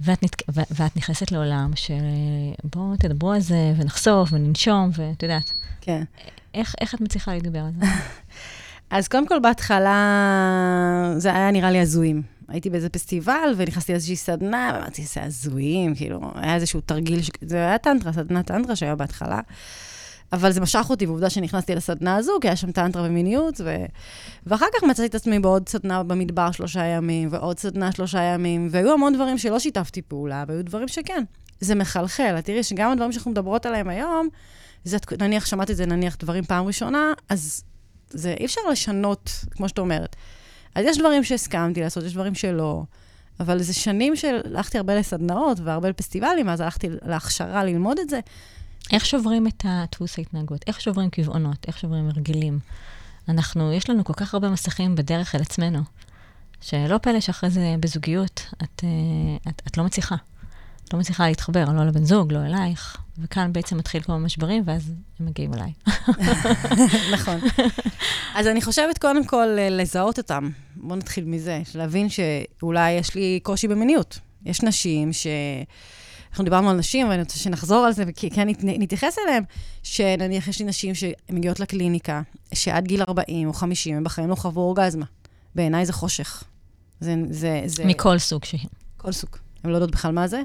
[0.00, 0.42] ואת, נת...
[0.48, 2.02] ואת נכנסת לעולם של
[2.64, 5.52] בואו תדברו על זה, ונחשוף, וננשום, ואת יודעת.
[5.80, 6.02] כן.
[6.54, 7.86] איך, איך את מצליחה להתגבר על זה?
[8.96, 12.22] אז קודם כל, בהתחלה זה היה נראה לי הזויים.
[12.48, 17.30] הייתי באיזה פסטיבל, ונכנסתי לאיזושהי סדנה, ואמרתי, זה הזויים, כאילו, היה איזשהו תרגיל, ש...
[17.40, 19.40] זה היה טנטרה, סדנת טנטרה שהיה בהתחלה.
[20.32, 23.76] אבל זה משך אותי, ועובדה שנכנסתי לסדנה הזו, כי היה שם טנטרה ומיניות, ו...
[24.46, 28.92] ואחר כך מצאתי את עצמי בעוד סדנה במדבר שלושה ימים, ועוד סדנה שלושה ימים, והיו
[28.92, 31.24] המון דברים שלא שיתפתי פעולה, והיו דברים שכן.
[31.60, 32.40] זה מחלחל.
[32.40, 34.28] תראי שגם הדברים שאנחנו מדברות עליהם היום,
[34.84, 37.62] זה, נניח, שמעתי את זה, נניח, דברים פעם ראשונה, אז
[38.10, 40.16] זה אי אפשר לשנות, כמו שאת אומרת.
[40.74, 42.82] אז יש דברים שהסכמתי לעשות, יש דברים שלא.
[43.40, 48.20] אבל זה שנים שהלכתי הרבה לסדנאות והרבה לפסטיבלים, אז הלכתי להכשרה ללמוד את זה.
[48.92, 50.64] איך שוברים את הדפוס ההתנהגות?
[50.66, 51.64] איך שוברים קבעונות?
[51.66, 52.58] איך שוברים הרגלים?
[53.28, 55.80] אנחנו, יש לנו כל כך הרבה מסכים בדרך אל עצמנו,
[56.60, 60.16] שלא פלא שאחרי זה בזוגיות את, אה, את, את לא מצליחה.
[60.92, 63.01] לא מצליחה להתחבר, לא לבן זוג, לא אלייך.
[63.18, 65.72] וכאן בעצם מתחיל כל המשברים, ואז הם מגיעים אליי.
[67.14, 67.40] נכון.
[68.34, 70.50] אז אני חושבת קודם כל אה, לזהות אותם.
[70.76, 74.18] בואו נתחיל מזה, להבין שאולי יש לי קושי במיניות.
[74.44, 75.26] יש נשים ש...
[76.30, 79.44] אנחנו דיברנו על נשים, ואני רוצה שנחזור על זה, וכי כן נתייחס אליהן,
[79.82, 82.22] שנניח יש לי נשים שמגיעות לקליניקה,
[82.54, 85.06] שעד גיל 40 או 50 הם בחיים לא חוו אורגזמה.
[85.54, 86.44] בעיניי זה חושך.
[87.00, 87.84] זה, זה, זה...
[87.84, 88.66] מכל סוג שהיא.
[88.96, 89.30] כל סוג.
[89.64, 90.42] הן לא יודעות בכלל מה זה.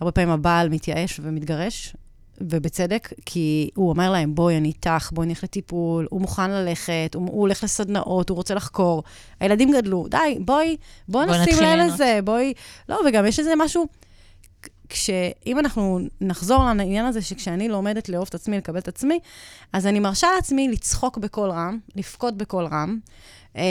[0.00, 1.96] הרבה פעמים הבעל מתייאש ומתגרש,
[2.40, 7.28] ובצדק, כי הוא אומר להם, בואי, אני איתך, בואי נלך לטיפול, הוא מוכן ללכת, הוא,
[7.30, 9.02] הוא הולך לסדנאות, הוא רוצה לחקור.
[9.40, 10.76] הילדים גדלו, די, בואי,
[11.08, 12.52] בואי בוא נשים לב לזה, בואי...
[12.88, 13.86] לא, וגם יש איזה משהו,
[14.88, 19.18] כשאם אנחנו נחזור לעניין הזה, שכשאני לומדת לאהוב את עצמי, לקבל את עצמי,
[19.72, 22.98] אז אני מרשה לעצמי לצחוק בקול רם, לבכות בקול רם,
[23.56, 23.62] אה,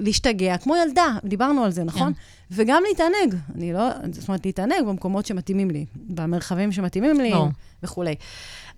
[0.00, 2.12] להשתגע, כמו ילדה, דיברנו על זה, נכון?
[2.14, 2.20] כן.
[2.50, 3.40] וגם להתענג.
[3.54, 7.48] אני לא, זאת אומרת, להתענג במקומות שמתאימים לי, במרחבים שמתאימים לי לא.
[7.84, 8.14] וכולי.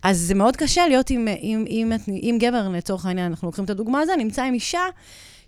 [0.03, 3.64] אז זה מאוד קשה להיות עם, עם, עם, עם, עם גבר, לצורך העניין, אנחנו לוקחים
[3.64, 4.83] את הדוגמה הזו, נמצא עם אישה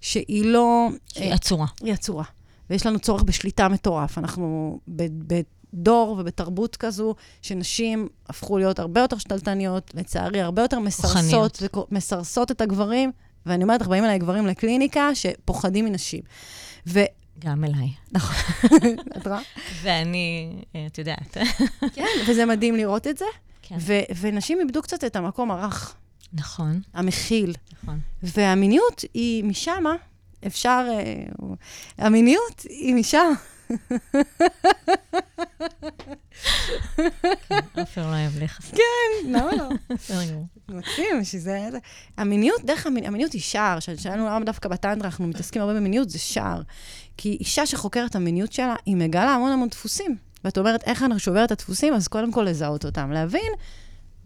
[0.01, 0.88] שהיא לא...
[1.12, 1.66] שהיא עצורה.
[1.83, 2.25] היא עצורה.
[2.71, 4.18] ויש לנו צורך בשליטה מטורף.
[4.18, 12.51] אנחנו בדור ובתרבות כזו, שנשים הפכו להיות הרבה יותר שתלטניות, לצערי, הרבה יותר מסרסות, מסרסות
[12.51, 13.12] את הגברים,
[13.47, 16.21] ואני אומרת, באים אליי גברים לקליניקה שפוחדים מנשים.
[16.87, 17.01] ו...
[17.38, 17.88] גם אליי.
[18.12, 18.37] נכון.
[19.16, 19.40] את רואה?
[19.83, 21.37] ואני, אה, את יודעת.
[21.94, 23.25] כן, וזה מדהים לראות את זה.
[23.69, 23.77] כן.
[23.81, 25.95] ו- ונשים איבדו קצת את המקום הרך.
[26.33, 26.81] נכון.
[26.95, 27.55] המכיל.
[27.83, 28.01] נכון.
[28.23, 29.95] והמיניות היא משמה,
[30.47, 30.87] אפשר...
[31.41, 31.45] Uh,
[31.99, 33.33] המיניות היא משם.
[37.77, 38.71] עופר לא אוהב להיחשף.
[38.71, 39.69] כן, למה לא?
[40.69, 41.69] מקסים, שזה...
[42.17, 46.63] המיניות, דרך המיניות היא שער, שאלנו למה דווקא בטנטרה אנחנו מתעסקים הרבה במיניות, זה שער.
[47.17, 50.17] כי אישה שחוקרת את המיניות שלה, היא מגלה המון המון דפוסים.
[50.44, 51.94] ואת אומרת, איך אני שוברת את הדפוסים?
[51.94, 53.11] אז קודם כל לזהות אותם.
[53.11, 53.53] להבין,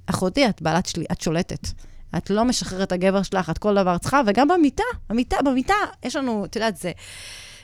[0.07, 1.69] אחותי, את בעלת שלי, את שולטת.
[2.17, 6.17] את לא משחררת את הגבר שלך, את כל דבר צריכה, וגם במיטה, במיטה, במיטה, יש
[6.17, 6.93] לנו, את יודעת, זה...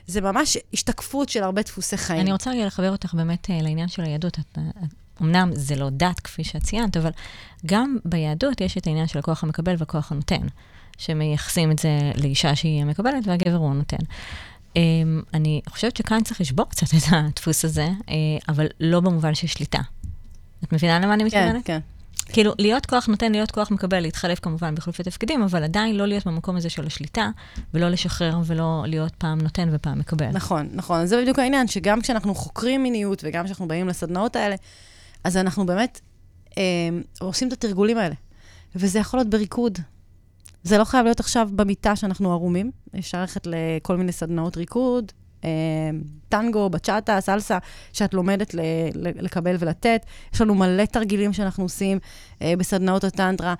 [0.06, 2.20] זה ממש השתקפות של הרבה דפוסי חיים.
[2.20, 4.38] אני רוצה לחבר אותך באמת אה, לעניין של היהדות.
[4.38, 7.10] את, את, אמנם זה לא דת, כפי שאת ציינת, אבל
[7.66, 10.46] גם ביהדות יש את העניין של הכוח המקבל והכוח הנותן,
[10.98, 14.04] שמייחסים את זה לאישה שהיא המקבלת והגבר הוא הנותן.
[14.76, 18.14] אמ, אני חושבת שכאן צריך לשבור קצת את הדפוס הזה, אה,
[18.48, 19.80] אבל לא במובן של שליטה.
[20.64, 21.64] את מבינה למה אני מתכוונת?
[21.66, 21.80] כן,
[22.26, 22.32] כן.
[22.32, 26.26] כאילו, להיות כוח נותן, להיות כוח מקבל, להתחלף כמובן בחילופי תפקידים, אבל עדיין לא להיות
[26.26, 27.30] במקום הזה של השליטה,
[27.74, 30.30] ולא לשחרר ולא להיות פעם נותן ופעם מקבל.
[30.32, 31.06] נכון, נכון.
[31.06, 34.56] זה בדיוק העניין, שגם כשאנחנו חוקרים מיניות וגם כשאנחנו באים לסדנאות האלה,
[35.24, 36.00] אז אנחנו באמת
[36.58, 36.62] אה,
[37.20, 38.14] עושים את התרגולים האלה.
[38.76, 39.78] וזה יכול להיות בריקוד.
[40.62, 45.12] זה לא חייב להיות עכשיו במיטה שאנחנו ערומים, אפשר ללכת לכל מיני סדנאות ריקוד,
[45.44, 45.50] אה,
[46.28, 47.58] טנגו, בצ'אטה, סלסה,
[47.92, 48.54] שאת לומדת
[48.94, 50.06] לקבל ולתת.
[50.34, 51.98] יש לנו מלא תרגילים שאנחנו עושים
[52.42, 53.54] אה, בסדנאות הטנטרה.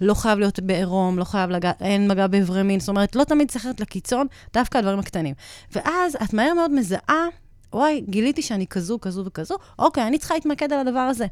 [0.00, 2.80] לא חייב להיות בעירום, לא חייב לגעת, אין מגע באיברי מין.
[2.80, 5.34] זאת אומרת, לא תמיד צריך לקיצון, דווקא הדברים הקטנים.
[5.72, 7.26] ואז את מהר מאוד מזהה,
[7.72, 11.26] וואי, גיליתי שאני כזו, כזו וכזו, אוקיי, אני צריכה להתמקד על הדבר הזה.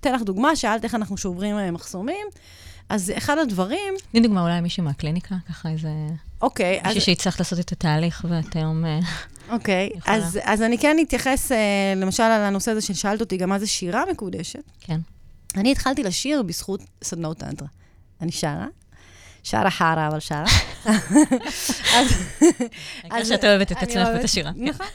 [0.00, 2.26] אתן לך דוגמה, שאלת איך אנחנו שוברים אה, מחסומים.
[2.88, 5.88] אז אחד הדברים, תני דוגמה אולי מישהו מהקליניקה, ככה איזה...
[6.42, 8.84] אוקיי, אז, מישהו שיצטרך לעשות את התהליך, ואת היום...
[8.84, 8.98] אה,
[9.50, 9.90] אוקיי.
[10.06, 11.56] אז, אז אני כן אתייחס אה,
[11.96, 14.62] למשל על הנושא הזה ששאלת אותי גם מה זה שירה מקודשת.
[14.80, 15.00] כן.
[15.56, 17.68] אני התחלתי לשיר בזכות סדנאות טנטרה.
[18.20, 18.66] אני שרה,
[19.42, 20.44] שרה חרא, אבל שרה.
[23.10, 24.50] אז- שאת אוהבת את עצמך ואת השירה.
[24.56, 24.86] נכון.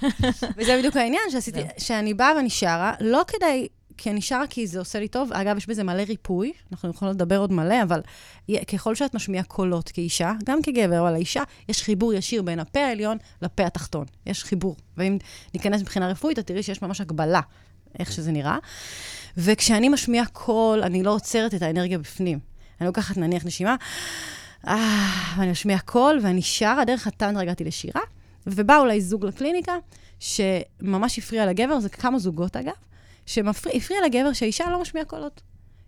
[0.57, 1.21] וזה בדיוק העניין.
[1.77, 5.33] שאני באה ואני שרה, לא כדי, כי אני שרה כי זה עושה לי טוב.
[5.33, 8.01] אגב, יש בזה מלא ריפוי, אנחנו יכולים לדבר עוד מלא, אבל
[8.73, 13.17] ככל שאת משמיעה קולות כאישה, גם כגבר, אבל האישה, יש חיבור ישיר בין הפה העליון
[13.41, 14.05] לפה התחתון.
[14.25, 14.75] יש חיבור.
[14.97, 15.17] ואם
[15.53, 17.41] ניכנס מבחינה רפואית, את תראי שיש ממש הגבלה,
[17.99, 18.57] איך שזה נראה.
[19.37, 22.39] וכשאני משמיעה קול, אני לא עוצרת את האנרגיה בפנים.
[22.81, 23.75] אני לוקחת נניח נשימה,
[24.67, 28.01] אה, ואני משמיעה קול, ואני שרה, דרך הטנטרה הגעתי לשירה,
[28.47, 29.75] ובא אולי זוג לקליניקה,
[30.19, 32.73] שממש הפריע לגבר, זה כמה זוגות אגב,
[33.33, 35.41] שהפריע לגבר שהאישה לא משמיעה קולות.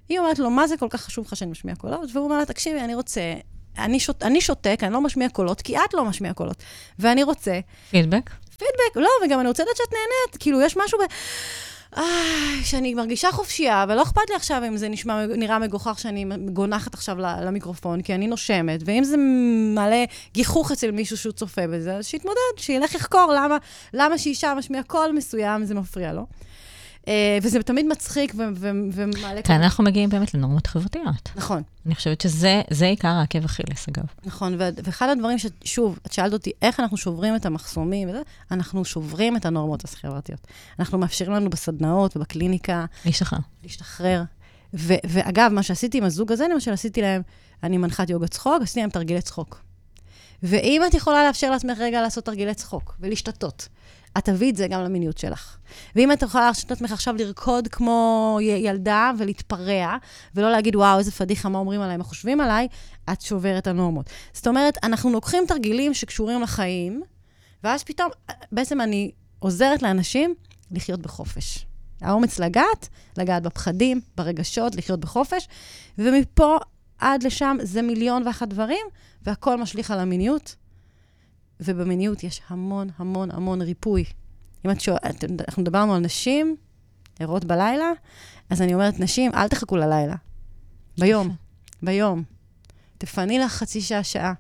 [0.09, 2.09] היא אומרת לו, מה זה כל כך חשוב לך שאני משמיע קולות?
[2.13, 3.33] והוא אומר לה, תקשיבי, אני רוצה,
[3.77, 6.63] אני, שוט, אני שותק, אני לא משמיע קולות, כי את לא משמיעה קולות.
[6.99, 8.29] ואני רוצה פידבק?
[8.57, 11.01] פידבק, לא, וגם אני רוצה לדעת שאת נהנית, כאילו, יש משהו ב...
[11.97, 16.93] אה, שאני מרגישה חופשייה, ולא אכפת לי עכשיו אם זה נשמע, נראה מגוחך שאני גונחת
[16.93, 19.17] עכשיו למיקרופון, כי אני נושמת, ואם זה
[19.75, 20.03] מעלה
[20.33, 23.57] גיחוך אצל מישהו שהוא צופה בזה, אז שיתמודד, שילך לחקור למה,
[23.93, 26.25] למה שאישה משמיעה קול מסוים, זה מפריע לו.
[27.07, 28.33] אה, וזה תמיד מצחיק
[28.91, 29.41] ומעלה...
[29.41, 31.29] כאן אנחנו מגיעים באמת לנורמות חברתיות.
[31.35, 31.63] נכון.
[31.85, 34.03] אני חושבת שזה זה עיקר העקב אכילס, אגב.
[34.25, 38.09] נכון, ואחד הדברים ששוב, את שאלת אותי איך אנחנו שוברים את המחסומים,
[38.51, 40.47] אנחנו שוברים את הנורמות החברתיות.
[40.79, 43.39] אנחנו מאפשרים לנו בסדנאות ובקליניקה להשתחרר.
[43.63, 44.23] להשתחרר.
[44.73, 47.21] ו- ואגב, מה שעשיתי עם הזוג הזה, למשל, עשיתי להם,
[47.63, 49.61] אני מנחת יוגה צחוק, עשיתי להם תרגילי צחוק.
[50.43, 53.67] ואם את יכולה לאפשר לעצמך רגע לעשות תרגילי צחוק ולהשתתות,
[54.17, 55.57] את תביאי את זה גם למיניות שלך.
[55.95, 59.97] ואם את יכולה להרשות לעצמך עכשיו לרקוד כמו ילדה ולהתפרע,
[60.35, 62.67] ולא להגיד, וואו, איזה פדיחה, מה אומרים עליי, מה חושבים עליי,
[63.11, 64.09] את שוברת את הנורמות.
[64.33, 67.03] זאת אומרת, אנחנו לוקחים תרגילים שקשורים לחיים,
[67.63, 68.09] ואז פתאום,
[68.51, 70.35] בעצם אני עוזרת לאנשים
[70.71, 71.65] לחיות בחופש.
[72.01, 75.47] האומץ לגעת, לגעת בפחדים, ברגשות, לחיות בחופש,
[75.97, 76.57] ומפה
[76.97, 78.85] עד לשם זה מיליון ואחת דברים,
[79.21, 80.55] והכל משליך על המיניות.
[81.59, 84.03] ובמיניות יש המון המון המון ריפוי.
[84.65, 86.55] אם את שואלת, אנחנו דיברנו על נשים,
[87.19, 87.91] ערות בלילה,
[88.49, 90.15] אז אני אומרת, נשים, אל תחכו ללילה.
[90.97, 91.35] ביום.
[91.83, 92.23] ביום.
[92.97, 94.33] תפני לך חצי שעה, שעה.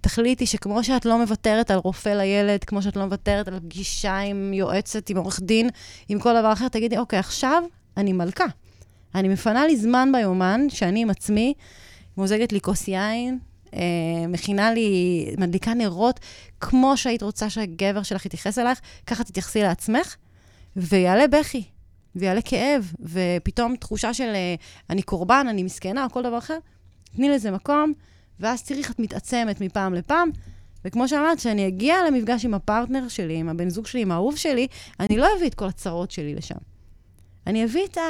[0.00, 4.52] תחליטי שכמו שאת לא מוותרת על רופא לילד, כמו שאת לא מוותרת על פגישה עם
[4.52, 5.68] יועצת, עם עורך דין,
[6.08, 7.62] עם כל דבר אחר, תגידי, אוקיי, עכשיו
[7.96, 8.44] אני מלכה.
[9.14, 11.54] אני מפנה לי זמן ביומן, שאני עם עצמי,
[12.16, 13.38] מוזגת לי כוס יין,
[14.28, 16.20] מכינה לי, מדליקה נרות,
[16.60, 20.16] כמו שהיית רוצה שהגבר שלך יתייחס אלייך, ככה תתייחסי לעצמך,
[20.76, 21.64] ויעלה בכי,
[22.14, 24.54] ויעלה כאב, ופתאום תחושה של אה,
[24.90, 26.58] אני קורבן, אני מסכנה, או כל דבר אחר.
[27.16, 27.92] תני לזה מקום,
[28.40, 30.30] ואז תראי איך את מתעצמת מפעם לפעם.
[30.84, 34.66] וכמו שאמרת, כשאני אגיע למפגש עם הפרטנר שלי, עם הבן זוג שלי, עם האהוב שלי,
[35.00, 36.54] אני לא אביא את כל הצרות שלי לשם.
[37.46, 38.00] אני אביא את, ה...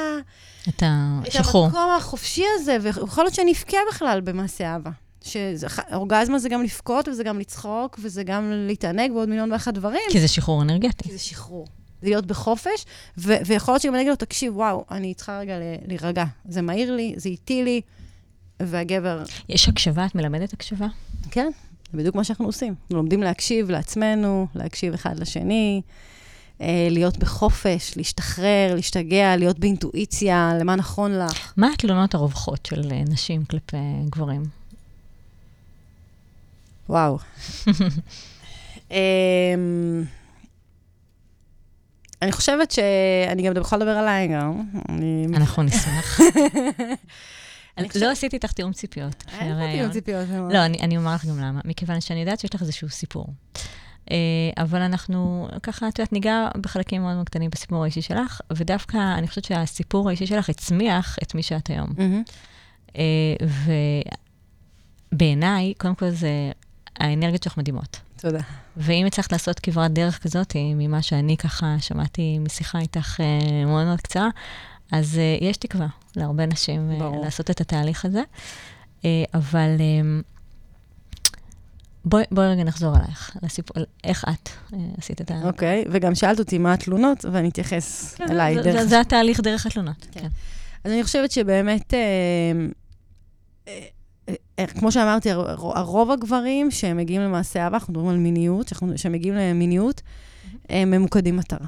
[0.69, 0.83] את
[1.23, 1.65] את השחרור.
[1.65, 4.91] המקום החופשי הזה, ויכול להיות שאני אבכה בכלל במעשה אהבה.
[5.23, 10.01] שאורגזמה זה גם לבכות, וזה גם לצחוק, וזה גם להתענג ועוד מיליון ואחת דברים.
[10.09, 11.03] כי זה שחרור אנרגטי.
[11.03, 11.67] כי זה שחרור.
[12.03, 12.85] להיות בחופש,
[13.17, 15.53] ו- ויכול להיות שגם אני אגיד לו, תקשיב, וואו, אני צריכה רגע
[15.87, 16.25] להירגע.
[16.49, 17.81] זה מהיר לי, זה איטי לי,
[18.59, 20.87] והגבר, יש הקשבה, את מלמדת הקשבה?
[21.31, 21.51] כן,
[21.91, 22.75] זה בדיוק מה שאנחנו עושים.
[22.81, 25.81] אנחנו לומדים להקשיב לעצמנו, להקשיב אחד לשני,
[26.61, 31.53] אה, להיות בחופש, להשתחרר, להשתגע, להיות באינטואיציה, למה נכון לך.
[31.57, 33.77] מה התלונות הרווחות של אה, נשים כלפי
[34.09, 34.62] גברים?
[36.89, 37.17] וואו.
[38.91, 40.03] אמ,
[42.21, 44.63] אני חושבת שאני גם יכולה לדבר עליי גם.
[45.35, 46.19] אנחנו נשמח.
[48.01, 49.23] לא עשיתי איתך תיאום ציפיות.
[49.27, 49.91] לפני אין לי הראיון.
[49.91, 50.27] ציפיות.
[50.51, 51.61] לא, אני, אומר לך גם למה.
[51.65, 53.27] מכיוון שאני יודעת שיש לך איזשהו סיפור.
[54.05, 54.11] Uh,
[54.57, 59.27] אבל אנחנו, ככה, את יודעת, ניגע בחלקים מאוד מאוד קטנים בסיפור האישי שלך, ודווקא אני
[59.27, 61.89] חושבת שהסיפור האישי שלך הצמיח את מי שאת היום.
[62.87, 62.95] Uh,
[65.11, 66.51] ובעיניי, קודם כל זה,
[66.99, 67.99] האנרגיות שלך מדהימות.
[68.17, 68.39] תודה.
[68.77, 73.23] ואם הצלחת לעשות כברת דרך כזאת, ממה שאני ככה שמעתי משיחה איתך uh,
[73.65, 74.29] מאוד מאוד קצרה,
[74.91, 77.25] אז uh, יש תקווה להרבה נשים ברור.
[77.25, 78.21] לעשות את התהליך הזה.
[79.33, 79.69] אבל
[82.05, 84.49] בואי בוא רגע נחזור עלייך, לסיפור, איך את
[84.97, 85.41] עשית את ה...
[85.43, 88.55] אוקיי, וגם שאלת אותי מה התלונות, ואני אתייחס כן, אליי.
[88.55, 90.07] זה, דרך- זה, זה התהליך דרך התלונות.
[90.11, 90.19] כן.
[90.19, 90.27] כן.
[90.83, 93.85] אז אני חושבת שבאמת, אה, אה, אה,
[94.79, 99.11] כמו שאמרתי, הר- הרוב הגברים שהם מגיעים למעשה אהבה, אנחנו מדברים על מיניות, שאנחנו- שהם
[99.11, 100.01] מגיעים למיניות,
[100.69, 101.67] הם ממוקדים מטרה.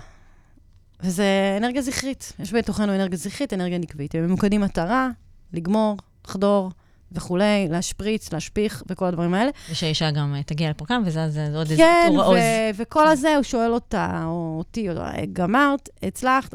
[1.02, 1.26] וזה
[1.58, 2.34] אנרגיה זכרית.
[2.40, 4.16] יש בתוכנו אנרגיה זכרית, אנרגיה נקבית.
[4.16, 5.10] הם ממוקדים מטרה,
[5.54, 6.72] לגמור, לחדור
[7.12, 9.52] וכולי, להשפריץ, להשפיך וכל הדברים האלה.
[9.72, 12.38] ושהאישה גם אה, תגיע לפרקם, וזה זה עוד איזה כן, טור העוז.
[12.38, 14.96] ו- וכל הזה, הוא שואל אותה, או אותי, או,
[15.34, 16.54] גמרת, הצלחת.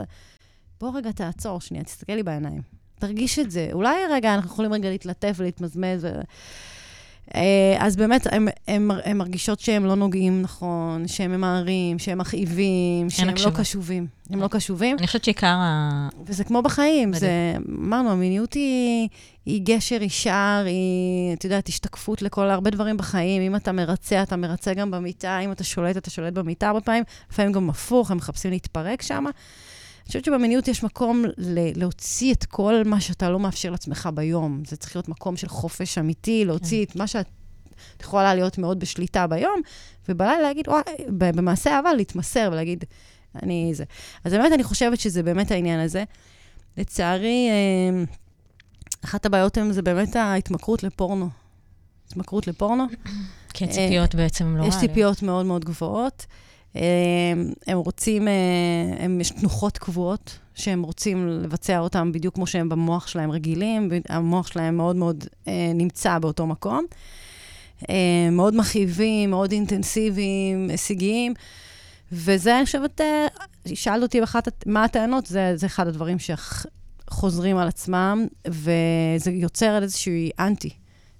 [0.81, 2.63] בוא רגע תעצור שנייה, תסתכל לי בעיניים.
[3.01, 3.69] תרגיש את זה.
[3.73, 6.05] אולי רגע, אנחנו יכולים רגע להתלטף ולהתמזמז.
[6.05, 6.09] ו...
[7.35, 8.27] אה, אז באמת,
[8.69, 13.51] הן מרגישות שהם לא נוגעים נכון, שהם ממהרים, שהם מכאיבים, שהם לא הקשבה.
[13.51, 14.07] קשובים.
[14.31, 14.97] הם לא קשובים.
[14.99, 16.09] אני חושבת שעיקר ה...
[16.27, 17.21] וזה כמו בחיים, מדהים.
[17.21, 19.09] זה, אמרנו, המיניות היא,
[19.47, 23.43] היא גשר, היא שער, היא, את יודעת, השתקפות לכל הרבה דברים בחיים.
[23.43, 27.03] אם אתה מרצה, אתה מרצה גם במיטה, אם אתה שולט, אתה שולט במיטה הרבה פעמים,
[27.31, 29.25] לפעמים גם הפוך, הם מחפשים להתפרק שם.
[30.01, 31.25] אני חושבת שבמיניות יש מקום
[31.77, 34.63] להוציא את כל מה שאתה לא מאפשר לעצמך ביום.
[34.67, 37.27] זה צריך להיות מקום של חופש אמיתי, להוציא את מה שאת
[37.97, 39.61] את יכולה להיות מאוד בשליטה ביום,
[40.09, 42.85] ובלילה להגיד, וואי, במעשה אהבה להתמסר ולהגיד,
[43.43, 43.85] אני זה.
[44.25, 46.05] אז באמת, אני חושבת שזה באמת העניין הזה.
[46.77, 48.05] לצערי, אה,
[49.05, 51.29] אחת הבעיות הן זה באמת ההתמכרות לפורנו.
[52.07, 52.85] התמכרות לפורנו.
[53.55, 54.91] כי הציפיות בעצם לא יש ריאליות.
[54.91, 56.27] ציפיות מאוד מאוד גבוהות.
[56.77, 56.83] אה,
[57.67, 58.33] הם רוצים, אה,
[58.99, 64.47] הם, יש תנוחות קבועות שהם רוצים לבצע אותן בדיוק כמו שהם במוח שלהם רגילים, והמוח
[64.47, 66.85] שלהם מאוד מאוד אה, נמצא באותו מקום.
[67.91, 71.35] אה, מאוד מכאיבים, מאוד אינטנסיביים, הישגיים.
[72.13, 73.01] וזה, אני חושבת,
[73.75, 79.83] שאלת אותי באחת, הט- מה הטענות, זה, זה אחד הדברים שחוזרים על עצמם, וזה יוצר
[79.83, 80.71] איזושהי אנטי.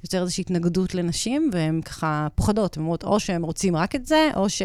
[0.05, 2.77] יוצר איזושהי התנגדות לנשים, והן ככה פוחדות.
[2.77, 4.63] הן אומרות, או שהם רוצים רק את זה, או ש,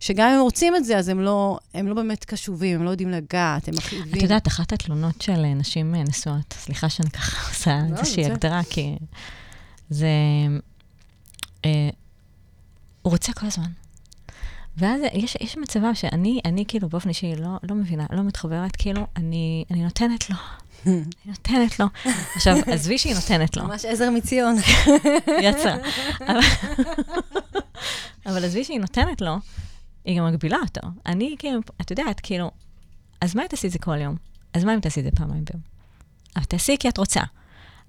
[0.00, 2.90] שגם אם הם רוצים את זה, אז הם לא, הם לא באמת קשובים, הם לא
[2.90, 4.14] יודעים לגעת, הם מכאיבים.
[4.18, 8.24] את יודעת, אחת התלונות של אה, נשים אה, נשואות, סליחה שאני ככה עושה לא, איזושהי
[8.24, 8.96] הגדרה, כי
[9.90, 10.08] זה...
[11.64, 11.88] אה,
[13.02, 13.70] הוא רוצה כל הזמן.
[14.76, 19.06] ואז יש, יש מצבה שאני, אני כאילו באופן אישי לא, לא מבינה, לא מתחברת, כאילו,
[19.16, 20.36] אני, אני נותנת לו.
[20.86, 21.86] אני נותנת לו.
[22.36, 23.64] עכשיו, עזבי שהיא נותנת לו.
[23.64, 24.56] ממש עזר מציון.
[25.42, 25.76] יצא.
[28.26, 29.36] אבל- עזבי שהיא נותנת לו,
[30.04, 30.80] היא גם מגבילה אותו.
[31.06, 32.50] אני כאילו, את יודעת, כאילו,
[33.20, 34.16] אז מה אם תעשי את זה כל יום?
[34.54, 35.62] אז מה אם תעשי את זה פעמיים ביום?
[36.36, 37.20] אבל תעשי כי את רוצה.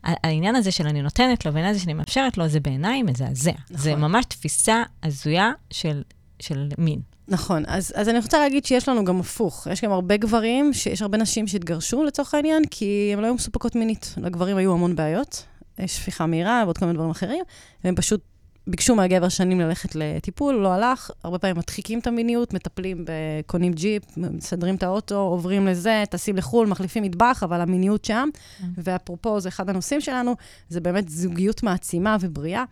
[0.04, 3.52] העניין הזה של אני נותנת לו והעניין הזה שאני מאפשרת לו, זה בעיניי מזעזע.
[3.52, 3.78] נכון.
[3.78, 6.04] זה ממש תפיסה הזויה של,
[6.40, 7.00] של מין.
[7.28, 9.68] נכון, אז, אז אני רוצה להגיד שיש לנו גם הפוך.
[9.72, 13.76] יש גם הרבה גברים, שיש הרבה נשים שהתגרשו לצורך העניין, כי הן לא היו מסופקות
[13.76, 14.16] מינית.
[14.18, 15.46] לגברים היו המון בעיות,
[15.86, 17.44] שפיכה מהירה ועוד כל מיני דברים אחרים,
[17.84, 18.22] והם פשוט
[18.68, 23.06] ביקשו מהגבר שנים ללכת לטיפול, לא הלך, הרבה פעמים מדחיקים את המיניות, מטפלים,
[23.46, 28.30] קונים ג'יפ, מסדרים את האוטו, עוברים לזה, טסים לחו"ל, מחליפים מטבח, אבל המיניות שם.
[28.60, 28.68] כן.
[28.78, 30.36] ואפרופו, זה אחד הנושאים שלנו,
[30.70, 32.64] זה באמת זוגיות מעצימה ובריאה.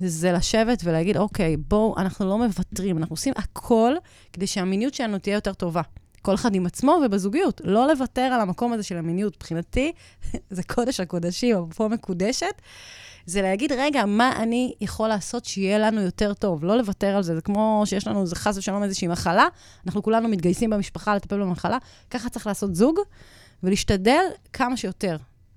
[0.00, 3.92] זה לשבת ולהגיד, אוקיי, בואו, אנחנו לא מוותרים, אנחנו עושים הכל
[4.32, 5.82] כדי שהמיניות שלנו תהיה יותר טובה.
[6.22, 7.60] כל אחד עם עצמו ובזוגיות.
[7.64, 9.36] לא לוותר על המקום הזה של המיניות.
[9.36, 9.92] מבחינתי,
[10.50, 12.62] זה קודש הקודשים, אפרופו מקודשת.
[13.26, 16.64] זה להגיד, רגע, מה אני יכול לעשות שיהיה לנו יותר טוב?
[16.64, 17.34] לא לוותר על זה.
[17.34, 19.46] זה כמו שיש לנו, זה חס ושלום איזושהי מחלה,
[19.86, 21.78] אנחנו כולנו מתגייסים במשפחה לטפל במחלה,
[22.10, 22.98] ככה צריך לעשות זוג,
[23.62, 24.22] ולהשתדל
[24.52, 25.16] כמה שיותר.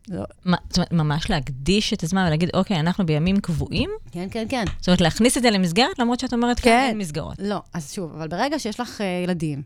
[0.10, 0.24] לא.
[0.46, 4.66] מה, זאת אומרת, ממש להקדיש את הזמן ולהגיד, אוקיי, אנחנו בימים קבועים, כן, כן, כן.
[4.80, 6.86] זאת אומרת, להכניס את זה למסגרת, למרות שאת אומרת, כן.
[6.90, 7.36] אין מסגרות.
[7.40, 9.62] לא, אז שוב, אבל ברגע שיש לך uh, ילדים,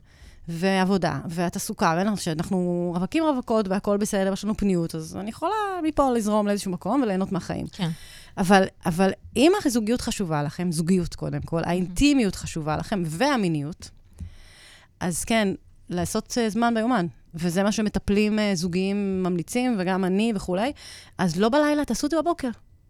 [0.48, 6.12] ועבודה, ואת עסוקה, שאנחנו רווקים רווקות והכול בסדר, יש לנו פניות, אז אני יכולה מפה
[6.12, 7.68] לזרום לאיזשהו מקום וליהנות מהחיים.
[7.68, 7.90] כן.
[8.38, 13.90] אבל, אבל אם הזוגיות חשובה לכם, זוגיות קודם כל, האינטימיות חשובה לכם, והמיניות,
[15.00, 15.48] אז כן,
[15.90, 17.06] לעשות uh, זמן ביומן.
[17.36, 20.72] וזה מה שמטפלים uh, זוגיים ממליצים, וגם אני וכולי.
[21.18, 22.50] אז לא בלילה, תעשו את זה בבוקר.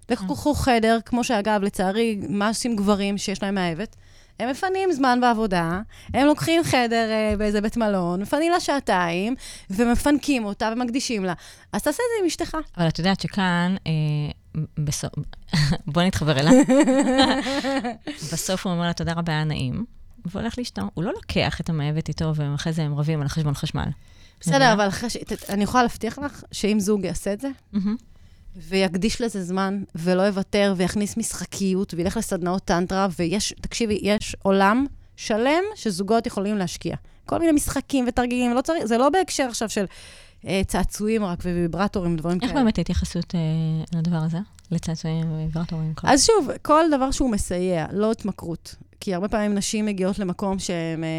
[0.10, 3.96] לכו קחו חדר, כמו שאגב, לצערי, מה עושים גברים שיש להם מאהבת?
[4.40, 5.82] הם מפנים זמן בעבודה,
[6.14, 9.36] הם לוקחים חדר uh, באיזה בית מלון, מפנים לה שעתיים,
[9.70, 11.34] ומפנקים אותה ומקדישים לה.
[11.74, 12.58] אז תעשה את זה עם אשתך.
[12.78, 15.12] אבל את יודעת שכאן, אה, בסוף,
[15.94, 16.54] בוא נתחבר אליו.
[18.34, 19.86] בסוף הוא אומר לה, תודה רבה, נעים,
[20.26, 20.82] והולך לאשתו.
[20.94, 23.88] הוא לא לוקח את המאהבת איתו, ואחרי זה הם רבים על חשבון חשמל.
[24.42, 24.74] בסדר?
[24.74, 25.18] אבל אחרי ש...
[25.50, 27.50] אני יכולה להבטיח לך שאם זוג יעשה את זה.
[28.56, 35.64] ויקדיש לזה זמן, ולא יוותר, ויכניס משחקיות, וילך לסדנאות טנטרה, ויש, תקשיבי, יש עולם שלם
[35.76, 36.96] שזוגות יכולים להשקיע.
[37.26, 39.86] כל מיני משחקים ותרגילים, לא צריך, זה לא בהקשר עכשיו של
[40.48, 42.62] אה, צעצועים רק וויברטורים ודברים איך כאלה.
[42.62, 44.38] באמת ההתייחסות אה, לדבר הזה?
[44.72, 45.94] לצעצועים וויברטורים?
[46.04, 48.76] אז שוב, כל דבר שהוא מסייע, לא התמכרות.
[49.04, 51.10] כי הרבה פעמים נשים מגיעות למקום שהן אה,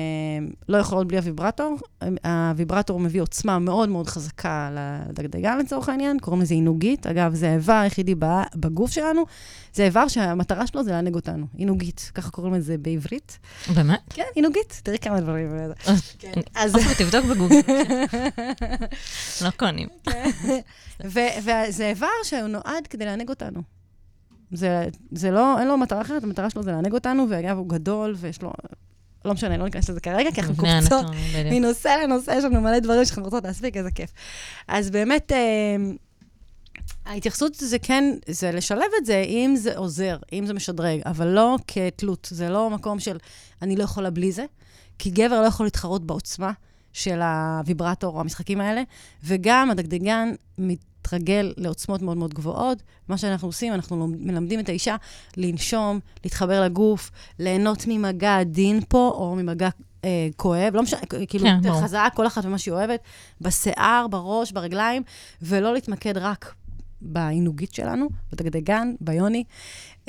[0.69, 1.79] לא יכולות בלי הוויברטור.
[2.25, 4.71] הוויברטור מביא עוצמה מאוד מאוד חזקה
[5.09, 7.07] לדגדגן לצורך העניין, קוראים לזה עינוגית.
[7.07, 8.15] אגב, זה האיבר היחידי
[8.55, 9.25] בגוף שלנו.
[9.75, 13.39] זה איבר שהמטרה שלו זה לענג אותנו, עינוגית, ככה קוראים לזה בעברית.
[13.75, 14.01] באמת?
[14.11, 15.51] כן, עינוגית, תראי כמה דברים.
[16.19, 16.33] כן.
[16.55, 17.61] אז תבדוק בגוגל.
[19.45, 19.89] לא קונים.
[21.05, 23.75] וזה איבר שהוא נועד כדי לענג אותנו.
[24.55, 28.15] זה, זה לא, אין לו מטרה אחרת, המטרה שלו זה לענג אותנו, ואגב, הוא גדול
[28.17, 28.53] ויש לו...
[29.25, 31.07] לא משנה, לא ניכנס לזה כרגע, כי אנחנו קופצות
[31.45, 34.11] מנושא לנושא, יש לנו מלא דברים שאנחנו רוצות להספיק, איזה כיף.
[34.69, 35.77] אז באמת, אה,
[37.07, 41.57] ההתייחסות זה כן, זה לשלב את זה אם זה עוזר, אם זה משדרג, אבל לא
[41.67, 42.29] כתלות.
[42.31, 43.17] זה לא מקום של
[43.63, 44.45] אני לא יכולה בלי זה,
[44.99, 46.53] כי גבר לא יכול להתחרות בעוצמה
[46.93, 48.83] של הוויברטור או המשחקים האלה,
[49.25, 50.35] וגם הדגדגן
[51.05, 52.83] מתרגל לעוצמות מאוד מאוד גבוהות.
[53.09, 54.97] מה שאנחנו עושים, אנחנו מלמדים את האישה
[55.37, 59.69] לנשום, להתחבר לגוף, ליהנות ממגע עדין פה, או ממגע
[60.05, 63.01] אה, כואב, לא משנה, כאילו, כן, יותר חזק, כל אחת ומה שהיא אוהבת,
[63.41, 65.03] בשיער, בראש, ברגליים,
[65.43, 66.55] ולא להתמקד רק
[67.01, 69.45] בעינוגית שלנו, בדגדגן, ביוני.
[70.05, 70.09] Uh,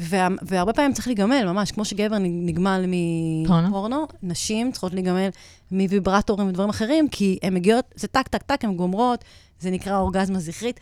[0.00, 5.28] וה, והרבה פעמים צריך להיגמל, ממש, כמו שגבר נגמל מפורנו, נשים צריכות להיגמל
[5.70, 9.24] מוויברטורים ודברים אחרים, כי הן מגיעות, זה טק, טק, טק, הן גומרות,
[9.60, 10.80] זה נקרא אורגזמה זכרית.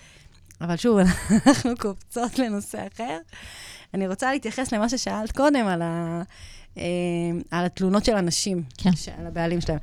[0.60, 0.98] אבל שוב,
[1.46, 3.18] אנחנו קופצות לנושא אחר.
[3.94, 6.22] אני רוצה להתייחס למה ששאלת קודם, על, ה,
[6.74, 6.78] uh,
[7.50, 8.90] על התלונות של הנשים, כן.
[9.18, 9.78] על הבעלים שלהם.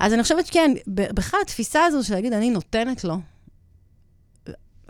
[0.00, 3.16] אז אני חושבת שכן, בכלל התפיסה הזו של להגיד, אני נותנת לו,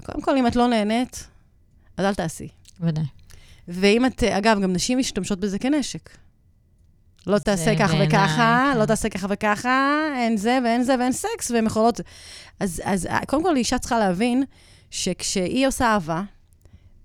[0.04, 1.26] קודם כל, אם את לא נהנית,
[1.96, 2.48] אז אל תעשי.
[2.80, 3.04] ודאי.
[3.68, 6.10] ואם את, אגב, גם נשים משתמשות בזה כנשק.
[7.28, 8.78] לא תעשה ככה וככה, כן.
[8.78, 12.00] לא תעשה ככה וככה, אין זה ואין זה ואין סקס, והן יכולות...
[12.60, 14.44] אז, אז קודם כל, אישה צריכה להבין
[14.90, 16.22] שכשהיא עושה אהבה,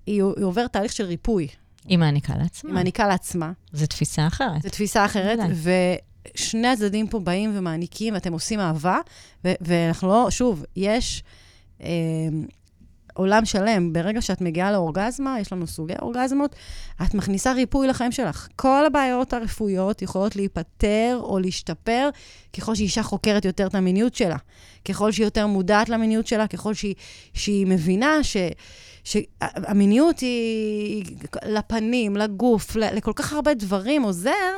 [0.06, 1.48] היא, היא עוברת תהליך של ריפוי.
[1.86, 2.70] היא מעניקה לעצמה.
[2.70, 3.52] היא מעניקה לעצמה.
[3.74, 4.62] זו תפיסה אחרת.
[4.62, 5.40] זו תפיסה אחרת,
[6.34, 8.98] ושני הצדדים פה באים ומעניקים, ואתם עושים אהבה,
[9.44, 11.24] ואנחנו לא, שוב, יש...
[13.14, 13.94] עולם שלם.
[13.94, 16.56] ברגע שאת מגיעה לאורגזמה, יש לנו סוגי אורגזמות,
[17.04, 18.48] את מכניסה ריפוי לחיים שלך.
[18.56, 22.10] כל הבעיות הרפואיות יכולות להיפתר או להשתפר
[22.58, 24.38] ככל שאישה חוקרת יותר את המיניות שלה.
[24.86, 26.96] ככל שהיא יותר מודעת למיניות שלה, ככל שהיא,
[27.34, 28.38] שהיא מבינה ש...
[29.04, 31.06] שהמיניות היא
[31.46, 34.58] לפנים, לגוף, לכל כך הרבה דברים עוזר,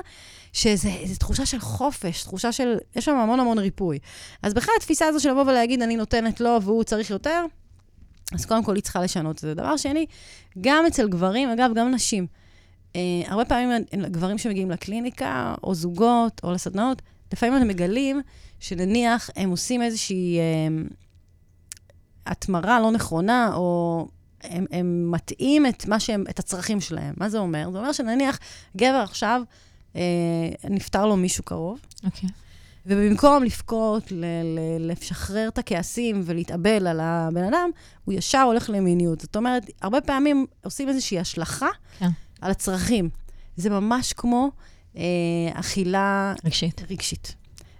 [0.54, 0.90] שזו
[1.20, 4.00] תחושה של חופש, תחושה של, יש שם המון המון ריפוי.
[4.44, 7.46] אז בכלל התפיסה הזו של לבוא ולהגיד, אני נותנת לו והוא צריך יותר,
[8.32, 9.54] אז קודם כל היא צריכה לשנות את זה.
[9.54, 10.06] דבר שני,
[10.62, 12.28] גם אצל גברים, אגב, גם נשים.
[12.94, 12.98] Uh,
[13.28, 17.02] הרבה פעמים גברים שמגיעים לקליניקה, או זוגות, או לסדנאות,
[17.34, 18.22] לפעמים הם מגלים
[18.60, 20.94] שנניח הם עושים איזושהי uh,
[22.26, 24.08] התמרה לא נכונה, או
[24.44, 27.14] הם, הם מטעים את, שהם, את הצרכים שלהם.
[27.18, 27.72] מה זה אומר?
[27.72, 28.40] זה אומר שנניח
[28.78, 29.42] גבר עכשיו,
[29.94, 29.98] uh,
[30.70, 32.28] נפטר לו מישהו קרוב, okay.
[32.86, 34.12] ובמקום לבכות,
[34.80, 37.70] לשחרר את הכעסים ולהתאבל על הבן אדם,
[38.06, 39.20] הוא ישר הולך למיניות.
[39.20, 41.70] זאת אומרת, הרבה פעמים עושים איזושהי השלכה
[42.00, 42.10] כן.
[42.42, 43.10] על הצרכים.
[43.58, 44.52] זה ממש כמו
[44.98, 45.04] אה,
[45.54, 46.34] אכילה...
[46.46, 46.82] רגשית.
[46.90, 47.36] רגשית.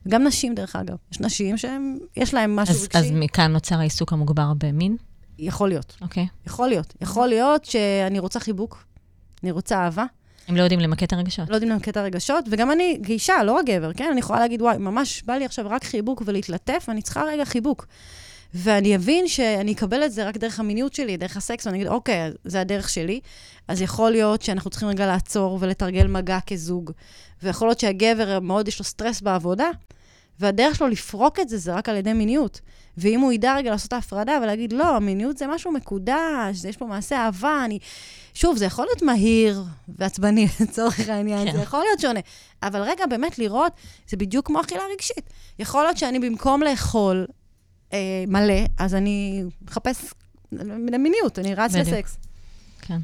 [0.08, 0.96] גם נשים, דרך אגב.
[1.12, 2.98] יש נשים שיש להן משהו אז, רגשי.
[2.98, 4.98] אז מכאן נוצר העיסוק המוגבר במין?
[5.40, 5.98] יכול להיות.
[6.02, 6.24] אוקיי.
[6.24, 6.48] Okay.
[6.48, 6.94] יכול להיות.
[7.02, 8.86] יכול להיות שאני רוצה חיבוק,
[9.44, 10.06] אני רוצה אהבה.
[10.48, 11.50] הם לא יודעים למקד את הרגשות.
[11.50, 14.10] לא יודעים למקד את הרגשות, וגם אני, כאישה, לא רק גבר, כן?
[14.12, 17.88] אני יכולה להגיד, וואי, ממש בא לי עכשיו רק חיבוק ולהתלטף, ואני צריכה רגע חיבוק.
[18.54, 22.32] ואני אבין שאני אקבל את זה רק דרך המיניות שלי, דרך הסקס, ואני אגיד, אוקיי,
[22.44, 23.20] זה הדרך שלי.
[23.68, 26.92] אז יכול להיות שאנחנו צריכים רגע לעצור ולתרגל מגע כזוג.
[27.44, 29.70] ויכול להיות שהגבר, מאוד יש לו סטרס בעבודה,
[30.40, 32.62] והדרך שלו לפרוק את זה, זה רק על ידי מיניות.
[32.98, 36.86] ואם הוא ידע רגע לעשות את ההפרדה ולהגיד, לא, המיניות זה משהו מקודש, יש פה
[36.86, 37.80] מעשה אהבה, אני...
[38.34, 41.58] שוב, זה יכול להיות מהיר ועצבני לצורך העניין, כן.
[41.58, 42.20] זה יכול להיות שונה.
[42.64, 43.74] אבל רגע, באמת לראות,
[44.08, 45.30] זה בדיוק כמו אכילה רגשית.
[45.60, 47.28] יכול להיות שאני במקום לאכול
[47.94, 50.14] אה, מלא, אז אני מחפש
[51.00, 51.88] מיניות, אני רץ בדיוק.
[51.88, 52.18] לסקס.
[52.82, 53.00] כן,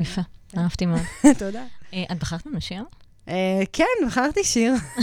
[0.00, 0.22] יפה,
[0.56, 1.00] אהבתי מאוד.
[1.38, 1.64] תודה.
[1.94, 2.46] אה, את בחרת?
[2.46, 2.52] אה,
[3.72, 4.74] כן, בחרתי שיר.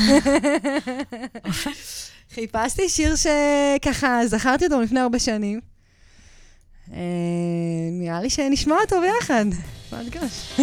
[2.36, 5.60] חיפשתי שיר שככה זכרתי אותו לפני הרבה שנים.
[6.94, 6.98] אה,
[7.92, 9.46] נראה לי שנשמע אותו ביחד.
[9.92, 10.54] מהדגש.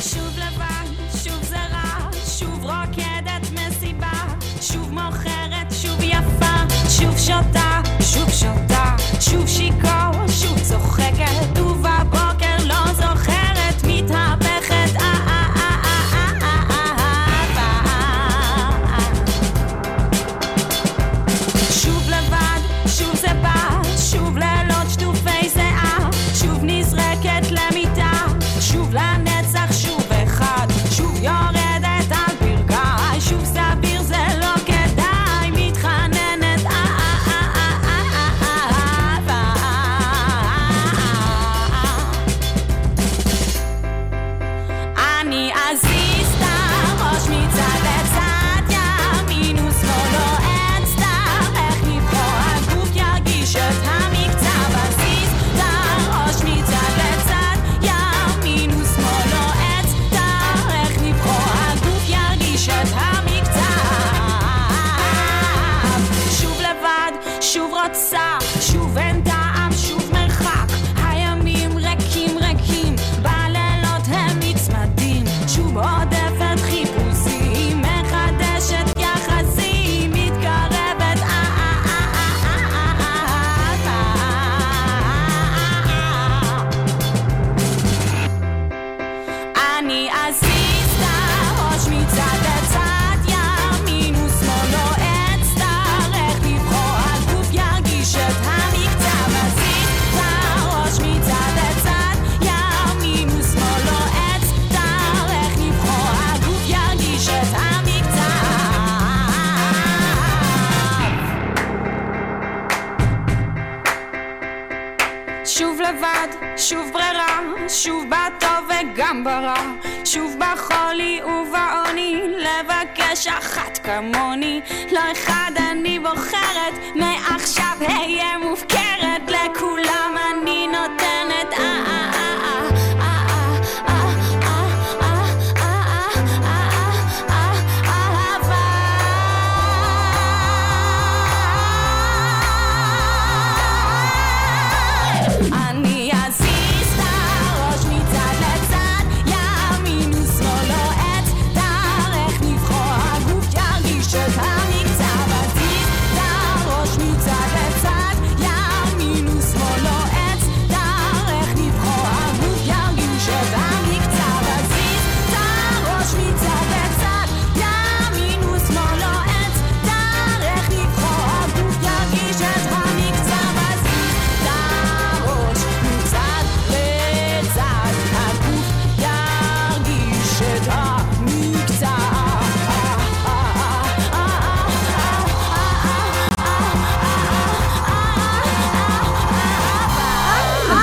[0.00, 0.86] שוב לבן,
[1.24, 1.98] שוב זרה,
[2.38, 4.12] שוב רוקדת מסיבה,
[4.60, 6.56] שוב מוכרת, שוב יפה,
[6.98, 8.84] שוב שותה, שוב שותה,
[9.20, 11.58] שוב שיכור, שוב צוחקת,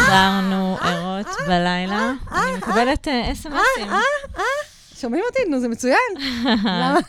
[0.10, 2.12] חזרנו ערות בלילה.
[2.32, 3.92] אני מקבלת אה, אס.אם.אסים.
[5.02, 5.40] שומעים אותי?
[5.50, 5.96] נו, זה מצוין.
[6.66, 7.00] למה?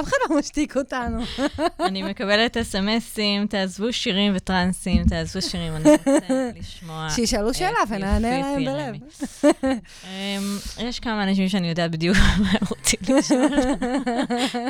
[0.00, 1.22] אף אחד לא משתיק אותנו.
[1.86, 7.06] אני מקבלת אס.אם.אסים, תעזבו שירים וטרנסים, תעזבו שירים, אני רוצה לשמוע.
[7.10, 8.64] שישאלו שאלה ונענה להם.
[8.64, 8.94] בלב.
[10.04, 10.08] אמ,
[10.78, 13.48] יש כמה אנשים שאני יודעת בדיוק מה הם רוצים לשאול.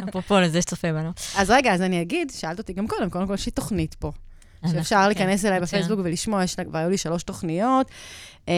[0.08, 1.10] אפרופו לזה שצופה בנו.
[1.36, 4.12] אז רגע, אז אני אגיד, שאלת אותי גם קודם, קודם כל יש לי תוכנית פה.
[4.70, 5.82] שאפשר כן, להיכנס אליי מצוין.
[5.82, 7.90] בפייסבוק ולשמוע, יש לה, כבר היו לי שלוש תוכניות,
[8.48, 8.54] אה,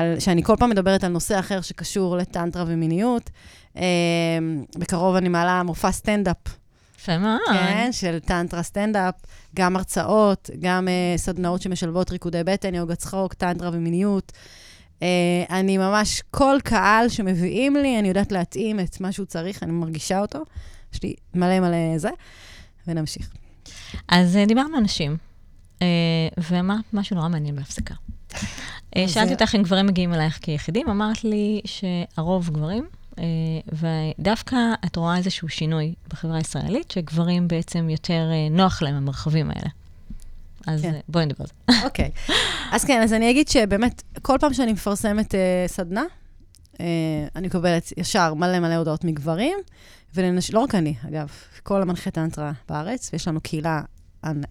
[0.00, 3.30] על, שאני כל פעם מדברת על נושא אחר שקשור לטנטרה ומיניות.
[3.76, 3.82] אה,
[4.78, 6.36] בקרוב אני מעלה מופע סטנדאפ,
[6.98, 7.40] יפה מאוד.
[7.52, 9.14] כן, של טנטרה סטנדאפ,
[9.56, 14.32] גם הרצאות, גם אה, סדנאות שמשלבות ריקודי בטן, יוגה צחוק, טנטרה ומיניות.
[15.02, 15.08] אה,
[15.50, 20.20] אני ממש, כל קהל שמביאים לי, אני יודעת להתאים את מה שהוא צריך, אני מרגישה
[20.20, 20.38] אותו.
[20.94, 22.10] יש לי מלא מלא זה,
[22.86, 23.30] ונמשיך.
[24.08, 25.16] אז אה, דיברנו על נשים,
[26.38, 27.94] ואמרת משהו נורא מעניין בהפסקה.
[28.96, 32.86] אה, שאלתי זה- אותך אם גברים מגיעים אלייך כיחידים, אמרת לי שהרוב גברים,
[33.18, 33.24] אה,
[34.18, 39.68] ודווקא את רואה איזשהו שינוי בחברה הישראלית, שגברים בעצם יותר אה, נוח להם המרחבים האלה.
[40.66, 40.94] אז כן.
[40.94, 41.80] אה, בואי נדבר על זה.
[41.86, 42.10] אוקיי.
[42.72, 46.04] אז כן, אז אני אגיד שבאמת, כל פעם שאני מפרסמת uh, סדנה,
[46.74, 46.78] uh,
[47.36, 49.58] אני מקבלת ישר מלא מלא הודעות מגברים,
[50.14, 51.28] ולנשים, לא רק אני, אגב,
[51.62, 53.80] כל המנחי טנטרה בארץ, ויש לנו קהילה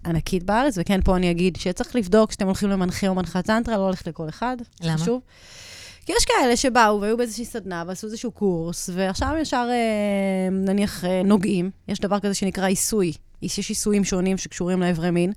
[0.06, 3.82] ענקית בארץ, וכן, פה אני אגיד שצריך לבדוק כשאתם הולכים למנחה או מנחת טנטרה, לא
[3.82, 4.58] הולכת לכל אחד.
[4.82, 4.98] למה?
[4.98, 5.22] חשוב.
[6.06, 11.06] כי יש כאלה שבאו והיו באיזושהי סדנה ועשו איזשהו קורס, ועכשיו הם ישר, אה, נניח,
[11.06, 11.72] אה, נוגעים.
[11.88, 13.14] יש דבר כזה שנקרא עיסוי.
[13.42, 15.34] יש עיסויים שונים שקשורים לאיברי מין.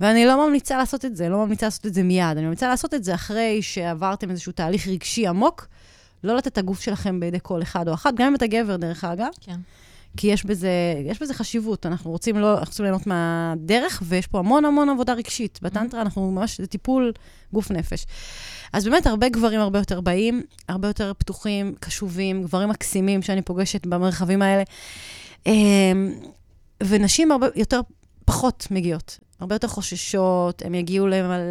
[0.00, 2.36] ואני לא ממליצה לעשות את זה, לא ממליצה לעשות את זה מיד.
[2.36, 5.66] אני ממליצה לעשות את זה אחרי שעברתם איזשהו תהליך רגשי עמוק,
[6.24, 9.04] לא לתת את הגוף שלכם בידי כל אחד או אחת, גם אם אתה גבר, דרך
[9.04, 9.56] אגב, כן.
[10.16, 10.70] כי יש בזה,
[11.04, 11.86] יש בזה חשיבות.
[11.86, 15.58] אנחנו רוצים, לא, אנחנו רוצים ליהנות מהדרך, ויש פה המון המון עבודה רגשית.
[15.62, 17.12] בטנטרה אנחנו ממש, זה טיפול
[17.52, 18.06] גוף נפש.
[18.72, 23.86] אז באמת, הרבה גברים הרבה יותר באים, הרבה יותר פתוחים, קשובים, גברים מקסימים שאני פוגשת
[23.86, 24.62] במרחבים האלה.
[25.46, 26.14] אמ,
[26.82, 27.80] ונשים הרבה יותר,
[28.24, 29.18] פחות מגיעות.
[29.40, 31.06] הרבה יותר חוששות, הם יגיעו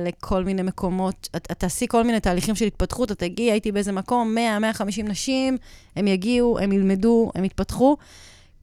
[0.05, 1.29] לכל מיני מקומות.
[1.35, 5.07] את, את תעשי כל מיני תהליכים של התפתחות, את תגיעי, הייתי באיזה מקום, 100, 150
[5.07, 5.57] נשים,
[5.95, 7.97] הם יגיעו, הם ילמדו, הם יתפתחו.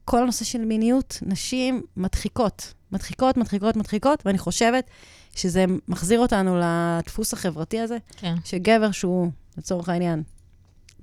[0.09, 2.73] כל הנושא של מיניות, נשים מדחיקות.
[2.91, 4.89] מדחיקות, מדחיקות, מדחיקות, ואני חושבת
[5.35, 8.35] שזה מחזיר אותנו לדפוס החברתי הזה, כן.
[8.45, 9.27] שגבר שהוא,
[9.57, 10.23] לצורך העניין,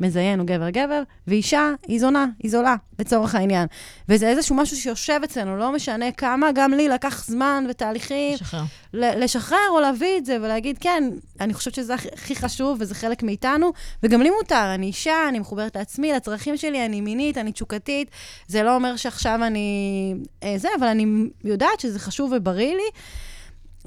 [0.00, 3.66] מזיין הוא גבר-גבר, ואישה היא זונה, היא זולה, לצורך העניין.
[4.08, 8.62] וזה איזשהו משהו שיושב אצלנו, לא משנה כמה, גם לי לקח זמן ותהליכים לשחרר.
[8.94, 11.04] לשחרר או להביא את זה ולהגיד, כן,
[11.40, 13.72] אני חושבת שזה הכי- הכי חשוב וזה חלק מאיתנו,
[14.02, 18.10] וגם לי מותר, אני אישה, אני מחוברת לעצמי, לצרכים שלי, אני מינית, אני תשוקתית.
[18.48, 20.14] זה לא אומר שעכשיו אני...
[20.42, 21.06] אה, זה, אבל אני
[21.44, 22.90] יודעת שזה חשוב ובריא לי.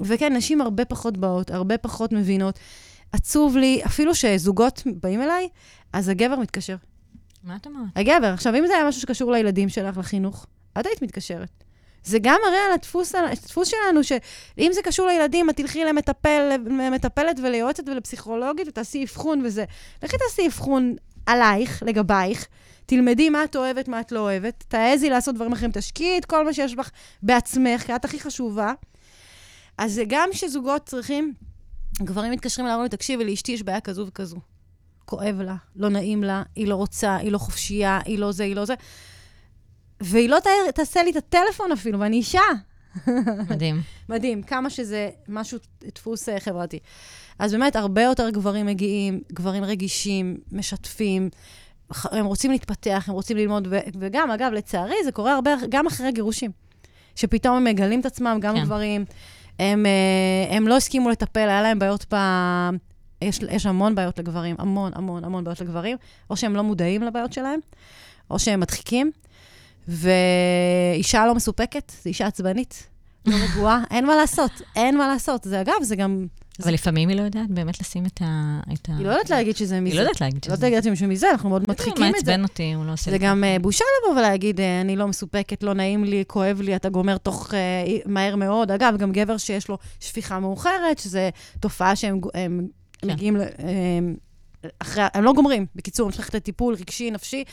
[0.00, 2.58] וכן, נשים הרבה פחות באות, הרבה פחות מבינות.
[3.12, 5.48] עצוב לי, אפילו שזוגות באים אליי,
[5.92, 6.76] אז הגבר מתקשר.
[7.44, 7.86] מה את אומרת?
[7.96, 8.26] הגבר.
[8.26, 10.46] עכשיו, אם זה היה משהו שקשור לילדים שלך, לחינוך,
[10.80, 11.64] את היית מתקשרת.
[12.04, 16.56] זה גם מראה על הדפוס, על הדפוס שלנו, שאם זה קשור לילדים, את תלכי למטפל,
[16.66, 19.64] למטפלת וליועצת ולפסיכולוגית ותעשי אבחון וזה.
[20.02, 20.96] לכי תעשי אבחון
[21.26, 22.46] עלייך, לגבייך,
[22.86, 26.44] תלמדי מה את אוהבת, מה את לא אוהבת, תעזי לעשות דברים אחרים, תשקיעי את כל
[26.44, 26.90] מה שיש בך
[27.22, 28.72] בעצמך, כי את הכי חשובה.
[29.78, 31.32] אז זה גם שזוגות צריכים,
[32.02, 34.36] גברים מתקשרים אליי, אומרים לי, תקשיבי, לאשתי יש בעיה כזו וכזו.
[35.04, 38.56] כואב לה, לא נעים לה, היא לא רוצה, היא לא חופשייה, היא לא זה, היא
[38.56, 38.74] לא זה.
[40.00, 42.40] והיא לא ת- תעשה לי את הטלפון אפילו, ואני אישה.
[43.50, 43.82] מדהים.
[44.08, 45.58] מדהים, כמה שזה משהו,
[45.94, 46.78] דפוס אה, חברתי.
[47.38, 51.30] אז באמת, הרבה יותר גברים מגיעים, גברים רגישים, משתפים,
[52.04, 56.12] הם רוצים להתפתח, הם רוצים ללמוד, ו- וגם, אגב, לצערי, זה קורה הרבה, גם אחרי
[56.12, 56.50] גירושים.
[57.14, 58.64] שפתאום הם מגלים את עצמם, גם כן.
[58.64, 59.04] גברים,
[59.58, 62.16] הם, אה, הם לא הסכימו לטפל, היה להם בעיות ב...
[63.22, 65.96] יש, יש המון בעיות לגברים, המון, המון, המון בעיות לגברים,
[66.30, 67.60] או שהם לא מודעים לבעיות שלהם,
[68.30, 69.10] או שהם מדחיקים,
[69.88, 72.86] ואישה לא מסופקת, זו אישה עצבנית,
[73.26, 75.44] לא רגועה, אין מה לעשות, אין מה לעשות.
[75.44, 76.26] זה אגב, זה גם...
[76.62, 78.60] אבל לפעמים היא לא יודעת באמת לשים את ה...
[78.72, 79.92] את היא לא יודעת להגיד שזה מזה.
[79.92, 80.66] היא לא יודעת להגיד לא שזה...
[80.66, 82.10] יודעת להגיד שזה מזה, אנחנו מאוד מדחיקים את זה.
[82.10, 85.62] מעצבן אותי, הוא לא עושה זה גם אה, בושה לבוא ולהגיד, אה, אני לא מסופקת,
[85.62, 87.58] לא נעים לי, כואב לי, אתה גומר תוך אה,
[88.06, 88.70] מהר מאוד.
[88.70, 91.18] אגב, גם גבר שיש לו שפיכה מאוחרת, שזו
[91.60, 92.66] תופעה שהם הם
[92.98, 93.10] כן.
[93.10, 93.36] מגיעים,
[94.78, 95.66] אחרי, הם לא גומרים.
[95.74, 97.44] בקיצור, הם צריכים לטיפול רגשי, נפשי,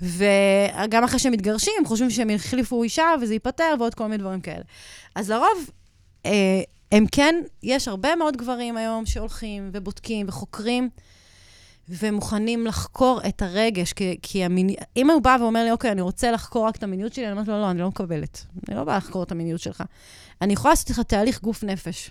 [0.00, 4.40] וגם אחרי שהם מתגרשים, הם חושבים שהם החליפו אישה וזה ייפתר, ועוד כל מיני דברים
[4.40, 4.62] כאלה.
[5.14, 5.70] אז לרוב,
[6.26, 6.60] אה,
[6.92, 10.88] הם כן, יש הרבה מאוד גברים היום שהולכים ובודקים וחוקרים.
[11.88, 14.76] ומוכנים לחקור את הרגש, כי, כי המיני...
[14.96, 17.48] אם הוא בא ואומר לי, אוקיי, אני רוצה לחקור רק את המיניות שלי, אני אומרת
[17.48, 18.44] לו, לא, אני לא מקבלת.
[18.68, 19.82] אני לא באה לחקור את המיניות שלך.
[20.42, 22.10] אני יכולה לעשות לך תהליך גוף נפש.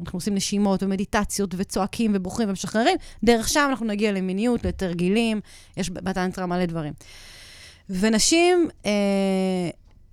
[0.00, 5.40] אנחנו עושים נשימות ומדיטציות וצועקים ובוכים ומשחררים, דרך שם אנחנו נגיע למיניות, לתרגילים,
[5.76, 6.92] יש בטנטרה מלא דברים.
[7.90, 8.90] ונשים, אה,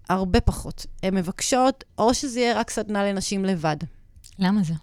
[0.09, 0.85] הרבה פחות.
[1.03, 3.77] הן מבקשות, או שזה יהיה רק סדנה לנשים לבד.
[4.39, 4.73] למה זה?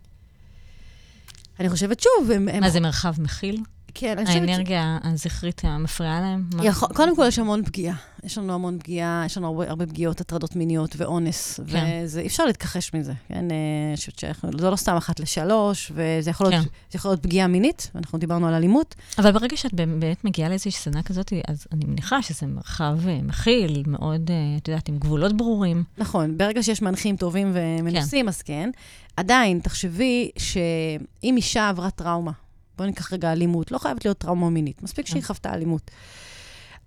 [1.60, 2.48] אני חושבת, שוב, הם...
[2.48, 3.60] הם מה, זה מרחב מכיל?
[3.94, 4.48] כן, אני חושבת...
[4.48, 6.50] האנרגיה הזכרית המפריעה להם?
[6.62, 7.96] יכול, קודם כל, יש המון פגיעה.
[8.24, 12.00] יש לנו המון פגיעה, יש לנו הרבה, הרבה פגיעות, הטרדות מיניות ואונס, כן.
[12.04, 13.12] וזה, אי אפשר להתכחש מזה.
[13.28, 13.56] כן, אה,
[13.88, 16.70] אני חושבת שאנחנו, זה לא סתם אחת לשלוש, וזה יכול, להיות, כן.
[16.90, 18.94] זה יכול להיות פגיעה מינית, ואנחנו דיברנו על אלימות.
[19.18, 23.82] אבל ברגע שאת באמת מגיעה לאיזושהי סדנה כזאת, אז אני מניחה שזה מרחב אה, מכיל,
[23.86, 25.84] מאוד, אה, את יודעת, עם גבולות ברורים.
[25.98, 28.70] נכון, ברגע שיש מנחים טובים ומנוסים, אז כן.
[29.16, 32.32] עדיין, תחשבי שאם אישה עברה טראומה,
[32.78, 35.26] בואי ניקח רגע אלימות, לא חייבת להיות טראומה מינית, מספיק שהיא כן.
[35.26, 35.90] חוותה אלימות.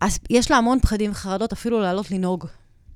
[0.01, 2.45] אז יש לה המון פחדים וחרדות, אפילו לעלות לנהוג.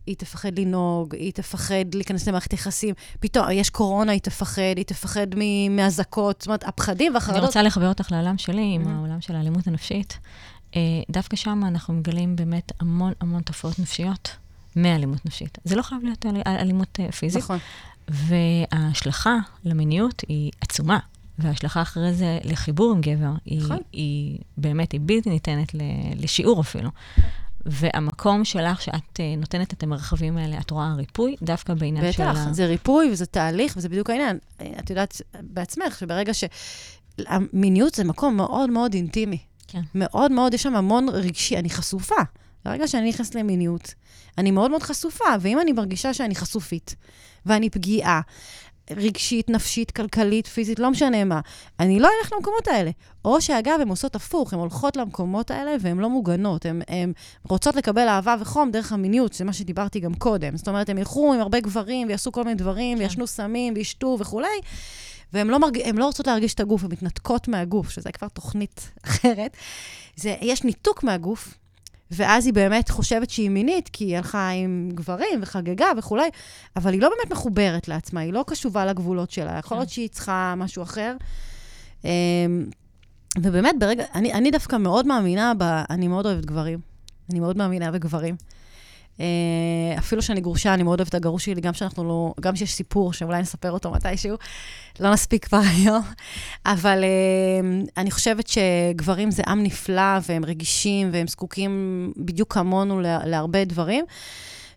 [0.06, 2.96] היא תפחד לנהוג, היא תפחד להיכנס למערכת יחסים.
[3.20, 5.28] פתאום, יש קורונה, היא תפחד, היא תפחד
[5.70, 6.42] מאזעקות.
[6.42, 7.44] זאת אומרת, הפחדים אני והחרדות...
[7.44, 8.88] רוצה לחבר אותך לעולם שלי, עם.
[8.88, 10.18] העולם של האלימות הנפשית.
[10.76, 14.30] אה, דווקא שם אנחנו מגלים באמת המון המון תופעות נפשיות
[14.76, 15.58] מאלימות נפשית.
[15.64, 17.58] זה לא חייב להיות אל- אלימות אה, פיזית, נכון.
[18.08, 19.36] וההשלכה
[19.66, 21.00] למיניות היא עצומה.
[21.42, 23.78] וההשלכה אחרי זה לחיבור עם גבר, היא, נכון.
[23.94, 25.72] היא באמת, היא בלתי ניתנת
[26.16, 26.90] לשיעור אפילו.
[27.66, 32.48] והמקום שלך, שאת אה, נותנת את המרחבים האלה, את רואה ריפוי, דווקא בעניין של בטח,
[32.48, 32.54] ה...
[32.54, 34.38] זה ריפוי וזה תהליך, וזה בדיוק העניין.
[34.80, 36.44] את יודעת בעצמך, שברגע ש...
[37.28, 39.38] המיניות זה מקום מאוד מאוד אינטימי.
[39.68, 39.82] כן.
[39.96, 42.16] מאוד מאוד, יש שם המון רגשי, אני חשופה.
[42.66, 43.94] ברגע שאני נכנסת למיניות,
[44.38, 46.96] אני מאוד מאוד חשופה, ואם אני מרגישה שאני חשופית,
[47.46, 48.22] ואני פגיעה,
[48.96, 51.40] רגשית, נפשית, כלכלית, פיזית, לא משנה מה,
[51.80, 52.92] אני לא אלך למקומות האלה.
[53.26, 56.66] או שאגב, הן עושות הפוך, הן הולכות למקומות האלה והן לא מוגנות.
[56.88, 57.14] הן
[57.50, 60.58] רוצות לקבל אהבה וחום דרך המיניות, זה מה שדיברתי גם קודם.
[60.58, 63.04] זאת אומרת, הן ילכו עם הרבה גברים ויעשו כל מיני דברים, כן.
[63.04, 64.48] וישנו סמים וישתו וכולי,
[65.34, 65.80] והן לא, מרג...
[65.94, 69.58] לא רוצות להרגיש את הגוף, הן מתנתקות מהגוף, שזה כבר תוכנית אחרת.
[70.16, 71.54] זה, יש ניתוק מהגוף,
[72.12, 76.30] ואז היא באמת חושבת שהיא מינית, כי היא הלכה עם גברים וחגגה וכולי,
[76.76, 79.58] אבל היא לא באמת מחוברת לעצמה, היא לא קשובה לגבולות שלה.
[79.58, 81.16] יכול להיות שהיא צריכה משהו אחר.
[82.04, 82.10] אמ,
[83.38, 85.64] ובאמת, ברגע, אני, אני דווקא מאוד מאמינה ב...
[85.90, 86.80] אני מאוד אוהבת גברים.
[87.32, 88.36] אני מאוד מאמינה בגברים.
[89.20, 89.26] אה,
[89.98, 92.34] אפילו שאני גרושה, אני מאוד אוהבת את הגרוש שלי, גם שאנחנו לא...
[92.40, 94.36] גם שיש סיפור שאולי נספר אותו מתישהו,
[95.00, 96.02] לא נספיק כבר היום.
[96.66, 101.72] אבל אה, אני חושבת שגברים זה עם נפלא, והם רגישים, והם זקוקים
[102.18, 104.06] בדיוק כמונו לה- להרבה דברים.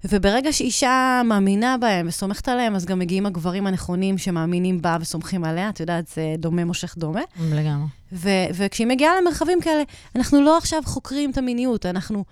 [0.04, 5.68] וברגע שאישה מאמינה בהם וסומכת עליהם, אז גם מגיעים הגברים הנכונים שמאמינים בה וסומכים עליה.
[5.68, 7.20] את יודעת, זה דומה מושך דומה.
[7.40, 7.88] לגמרי.
[8.12, 9.82] ו- וכשהיא מגיעה למרחבים כאלה,
[10.16, 12.24] אנחנו לא עכשיו חוקרים את המיניות, אנחנו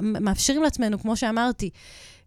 [0.00, 1.70] מאפשרים לעצמנו, כמו שאמרתי,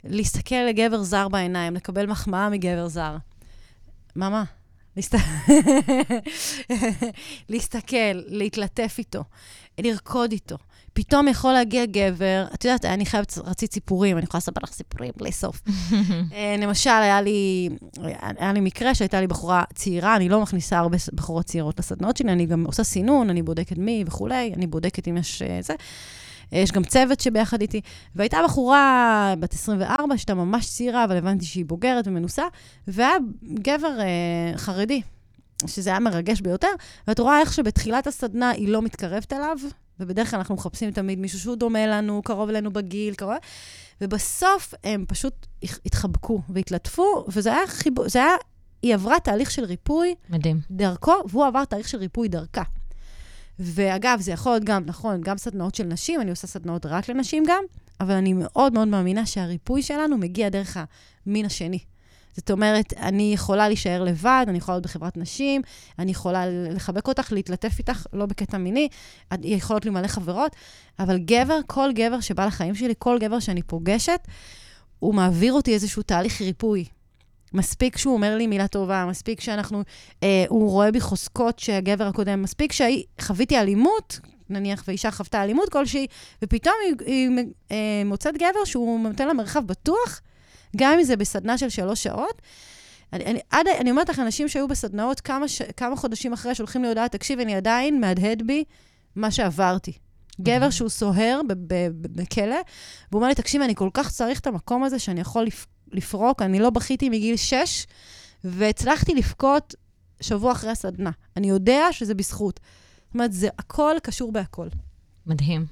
[0.03, 3.17] להסתכל לגבר זר בעיניים, לקבל מחמאה מגבר זר.
[4.15, 4.43] מה, מה?
[4.95, 5.15] להסת...
[7.49, 9.23] להסתכל, להתלטף איתו,
[9.79, 10.57] לרקוד איתו.
[10.93, 15.11] פתאום יכול להגיע גבר, את יודעת, אני חייבת, רצית סיפורים, אני יכולה לספר לך סיפורים
[15.17, 15.61] בלי סוף.
[16.33, 17.69] אה, למשל, היה לי,
[18.37, 22.31] היה לי מקרה שהייתה לי בחורה צעירה, אני לא מכניסה הרבה בחורות צעירות לסדנות שלי,
[22.31, 25.73] אני גם עושה סינון, אני בודקת מי וכולי, אני בודקת אם יש אה, זה.
[26.53, 27.81] אה, יש גם צוות שביחד איתי.
[28.15, 32.43] והייתה בחורה בת 24, שהייתה ממש צעירה, אבל הבנתי שהיא בוגרת ומנוסה,
[32.87, 33.13] והיה
[33.43, 35.01] גבר אה, חרדי,
[35.67, 36.71] שזה היה מרגש ביותר,
[37.07, 39.57] ואת רואה איך שבתחילת הסדנה היא לא מתקרבת אליו,
[40.01, 43.33] ובדרך כלל אנחנו מחפשים תמיד מישהו שהוא דומה לנו, קרוב אלינו בגיל, קרוב...
[44.01, 48.35] ובסוף הם פשוט התחבקו והתלטפו, וזה היה חיבור, זה היה,
[48.81, 50.59] היא עברה תהליך של ריפוי מדהים.
[50.71, 52.63] דרכו, והוא עבר תהליך של ריפוי דרכה.
[53.59, 57.43] ואגב, זה יכול להיות גם, נכון, גם סדנאות של נשים, אני עושה סדנאות רק לנשים
[57.47, 57.63] גם,
[57.99, 60.77] אבל אני מאוד מאוד מאמינה שהריפוי שלנו מגיע דרך
[61.25, 61.79] המין השני.
[62.35, 65.61] זאת אומרת, אני יכולה להישאר לבד, אני יכולה להיות בחברת נשים,
[65.99, 68.87] אני יכולה לחבק אותך, להתלטף איתך, לא בקטע מיני,
[69.43, 70.55] יכולות לי מלא חברות,
[70.99, 74.27] אבל גבר, כל גבר שבא לחיים שלי, כל גבר שאני פוגשת,
[74.99, 76.85] הוא מעביר אותי איזשהו תהליך ריפוי.
[77.53, 79.83] מספיק שהוא אומר לי מילה טובה, מספיק שאנחנו,
[80.23, 84.19] אה, הוא רואה בי חוזקות שהגבר הקודם, מספיק שחוויתי אלימות,
[84.49, 86.07] נניח ואישה חוותה אלימות כלשהי,
[86.41, 87.29] ופתאום היא, היא
[87.71, 90.21] אה, מוצאת גבר שהוא נותן לה מרחב בטוח,
[90.77, 92.41] גם אם זה בסדנה של שלוש שעות.
[93.13, 96.81] אני, אני, עד, אני אומרת לך, אנשים שהיו בסדנאות כמה, ש, כמה חודשים אחרי שולחים
[96.81, 98.63] לי הודעה, תקשיב, אני עדיין מהדהד בי
[99.15, 99.93] מה שעברתי.
[100.41, 101.41] גבר שהוא סוהר
[102.01, 102.55] בכלא,
[103.11, 106.41] והוא אומר לי, תקשיב, אני כל כך צריך את המקום הזה שאני יכול לפ, לפרוק,
[106.41, 107.85] אני לא בכיתי מגיל שש,
[108.43, 109.75] והצלחתי לבכות
[110.21, 111.11] שבוע אחרי הסדנה.
[111.37, 112.59] אני יודע שזה בזכות.
[113.05, 114.67] זאת אומרת, זה הכל קשור בהכל.
[115.25, 115.65] מדהים.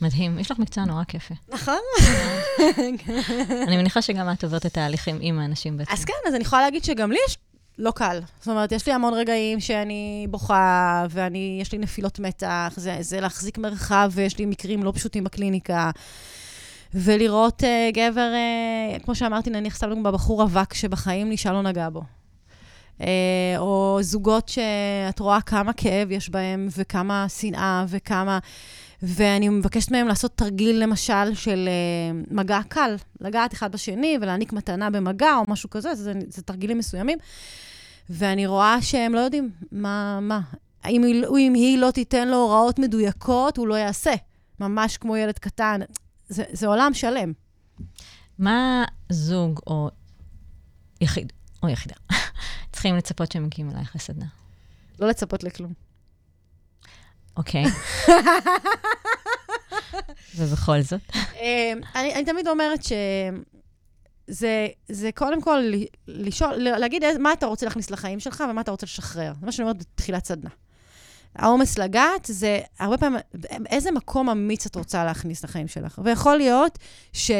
[0.00, 0.38] מדהים.
[0.38, 1.34] יש לך מקצוע נורא כיפה.
[1.48, 1.78] נכון?
[3.66, 5.92] אני מניחה שגם את עוברת את התהליכים עם האנשים בעצם.
[5.92, 7.38] אז כן, אז אני יכולה להגיד שגם לי יש
[7.78, 8.20] לא קל.
[8.38, 13.20] זאת אומרת, יש לי המון רגעים שאני בוכה, ואני, יש לי נפילות מתח, זה, זה
[13.20, 15.90] להחזיק מרחב, ויש לי מקרים לא פשוטים בקליניקה.
[16.94, 18.32] ולראות uh, גבר,
[18.96, 22.02] uh, כמו שאמרתי, נניח סתם לדוגמה בחור רווק שבחיים אישה לא נגעה בו.
[22.98, 23.04] Uh,
[23.58, 28.38] או זוגות שאת רואה כמה כאב יש בהם, וכמה שנאה, וכמה...
[29.02, 34.90] ואני מבקשת מהם לעשות תרגיל, למשל, של uh, מגע קל, לגעת אחד בשני ולהעניק מתנה
[34.90, 37.18] במגע או משהו כזה, זה, זה תרגילים מסוימים.
[38.10, 40.40] ואני רואה שהם לא יודעים מה, מה.
[40.88, 44.14] אם היא, אם היא לא תיתן לו הוראות מדויקות, הוא לא יעשה.
[44.60, 45.80] ממש כמו ילד קטן.
[46.28, 47.32] זה, זה עולם שלם.
[48.38, 49.90] מה זוג או
[51.00, 51.32] יחיד,
[51.62, 51.94] או יחידה,
[52.72, 54.26] צריכים לצפות שהם מגיעים אלייך לסדנה?
[55.00, 55.87] לא לצפות לכלום.
[57.38, 57.64] אוקיי.
[60.36, 61.00] ובכל זאת?
[61.14, 65.72] אה, אני, אני תמיד אומרת שזה זה קודם כל
[66.06, 69.32] לשאול, להגיד מה אתה רוצה להכניס לחיים שלך ומה אתה רוצה לשחרר.
[69.40, 70.50] זה מה שאני אומרת בתחילת סדנה.
[71.36, 73.20] העומס לגעת זה הרבה פעמים,
[73.66, 76.00] איזה מקום אמיץ את רוצה להכניס לחיים שלך.
[76.04, 76.78] ויכול להיות
[77.12, 77.30] ש...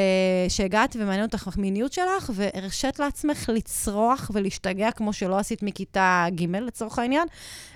[0.49, 6.99] שהגעת ומעניין אותך המיניות שלך, והרשית לעצמך לצרוח ולהשתגע כמו שלא עשית מכיתה ג' לצורך
[6.99, 7.27] העניין,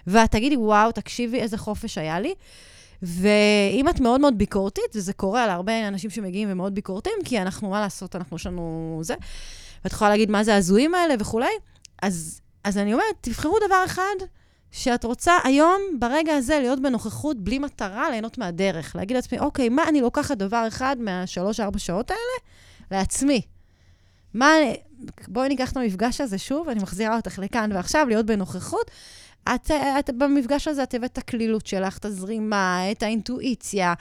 [0.08, 2.34] ואת תגידי, וואו, תקשיבי, איזה חופש היה לי.
[3.02, 7.70] ואם את מאוד מאוד ביקורתית, וזה קורה על הרבה אנשים שמגיעים ומאוד ביקורתיים, כי אנחנו,
[7.70, 9.16] מה לעשות, אנחנו, יש לנו זה,
[9.84, 11.52] ואת יכולה להגיד מה זה ההזויים האלה וכולי,
[12.02, 14.16] אז, אז אני אומרת, תבחרו דבר אחד
[14.76, 18.96] שאת רוצה היום, ברגע הזה, להיות בנוכחות בלי מטרה, ליהנות מהדרך.
[18.96, 22.22] להגיד לעצמי, אוקיי, מה אני לוקחת דבר אחד מהשלוש-ארבע שעות האלה?
[22.92, 23.42] לעצמי.
[24.34, 24.52] מה,
[25.28, 28.92] בואי ניקח את המפגש הזה שוב, אני מחזירה אותך לכאן ועכשיו, להיות בנוכחות.
[29.56, 33.94] את, את במפגש הזה, את הבאת את הקלילות שלך, את הזרימה, את האינטואיציה.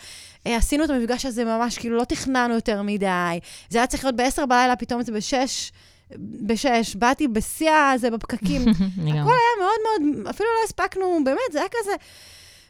[0.46, 3.38] אה, עשינו את המפגש הזה ממש, כאילו לא תכננו יותר מדי.
[3.70, 5.72] זה היה צריך להיות ב-10 בלילה, פתאום זה ב-6,
[6.18, 6.98] ב-6.
[6.98, 8.62] באתי בשיא הזה בפקקים.
[8.98, 11.92] הכל היה מאוד מאוד, אפילו לא הספקנו, באמת, זה היה כזה...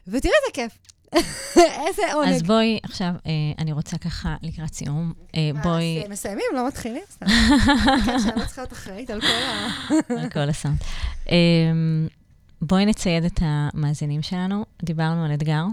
[0.09, 0.78] ותראה איזה כיף.
[1.86, 2.28] איזה עונג.
[2.28, 7.03] אז בואי, עכשיו, אה, אני רוצה ככה, לקראת סיום, אה, בואי, אה, מסיימים, לא מתחילים?
[7.11, 7.26] סתם.
[8.07, 9.68] כן, שאני לא צריכה להיות אחראית על כל ה...
[10.22, 10.78] על כל הסאונד.
[11.30, 11.36] אה,
[12.62, 14.64] בואי נצייד את המאזינים שלנו.
[14.82, 15.64] דיברנו על אתגר,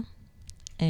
[0.80, 0.86] אה,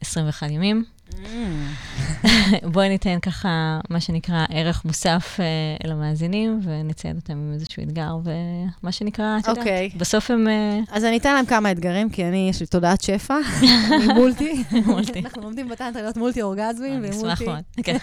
[0.00, 0.84] 21 ימים.
[2.72, 8.92] בואי ניתן ככה, מה שנקרא, ערך מוסף אה, למאזינים, ונצייד אותם עם איזשהו אתגר, ומה
[8.92, 9.90] שנקרא, את יודעת, אוקיי.
[9.96, 10.48] בסוף הם...
[10.48, 13.36] אה, אז אני אתן להם כמה אתגרים, כי אני, יש לי תודעת שפע,
[13.96, 14.64] אני מולטי.
[14.86, 15.20] מולטי.
[15.20, 17.44] אנחנו לומדים בטנטרה להיות מולטי אורגזמים, אני אשמח ומולטי.
[17.44, 17.62] מאוד.
[17.84, 17.98] כן.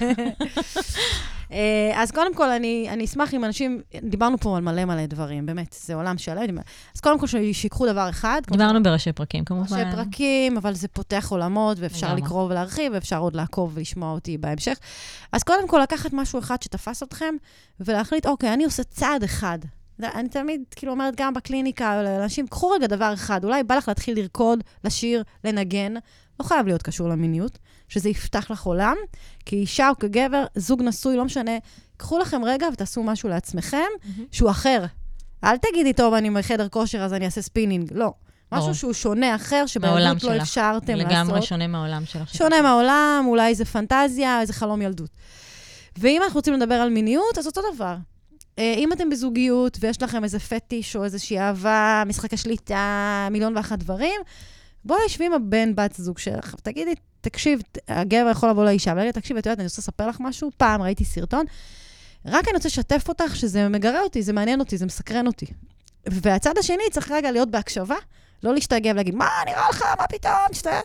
[1.51, 5.45] אה, אז קודם כל, אני, אני אשמח אם אנשים, דיברנו פה על מלא מלא דברים,
[5.45, 6.57] באמת, זה עולם שלם.
[6.95, 8.41] אז קודם כל, שיקחו דבר אחד.
[8.51, 9.77] דיברנו בראשי פרקים, כמובן.
[9.77, 12.15] ראשי פרקים, אבל זה פותח עולמות, ואפשר.
[12.15, 14.77] לקרוא ולהרחיב, ואפשר עוד לעקוב ולשמוע אותי בהמשך.
[15.31, 17.35] אז קודם כל, לקחת משהו אחד שתפס אתכם,
[17.79, 19.59] ולהחליט, אוקיי, אני עושה צעד אחד.
[20.03, 24.17] אני תמיד, כאילו, אומרת, גם בקליניקה, לאנשים, קחו רגע דבר אחד, אולי בא לך להתחיל
[24.17, 25.93] לרקוד, לשיר, לנגן,
[26.39, 27.57] לא חייב להיות קשור למיניות,
[27.89, 28.95] שזה יפתח לך עולם,
[29.45, 31.51] כי אישה או כגבר, זוג נשוי, לא משנה,
[31.97, 33.87] קחו לכם רגע ותעשו משהו לעצמכם,
[34.31, 34.85] שהוא אחר.
[35.43, 37.91] אל תגידי, טוב, אני בחדר כושר, אז אני אעשה ספינינג.
[37.93, 38.13] לא.
[38.51, 38.75] משהו.
[38.75, 40.37] שהוא שונה, אחר, שבילדות לא.
[40.41, 41.11] אפשרתם לעשות.
[41.11, 42.33] לגמרי שונה מהעולם שלך.
[42.33, 45.09] שונה מהעולם, אולי זה פנטזיה, איזה חלום ילדות.
[45.97, 47.95] ואם אנחנו רוצים לדבר על מיניות, אז אותו דבר.
[48.59, 53.79] אה, אם אתם בזוגיות ויש לכם איזה פטיש או איזושהי אהבה, משחקי שליטה, מיליון ואחת
[53.79, 54.21] דברים,
[54.85, 59.37] בואי שבי עם הבן, בת זוג שלך, ותגידי, תקשיב, הגבר יכול לבוא לאישה, ולהגיד, תקשיב,
[59.37, 61.45] את יודעת, אני רוצה לספר לך משהו, פעם ראיתי סרטון,
[62.25, 65.45] רק אני רוצה לשתף אותך שזה מגרה אותי, זה מעניין אותי, זה מסקרן אותי.
[66.05, 67.95] והצד השני צריך רגע להיות בהקשבה,
[68.43, 70.79] לא להשתגע ולהגיד, מה נראה לך, מה פתאום, שאתה...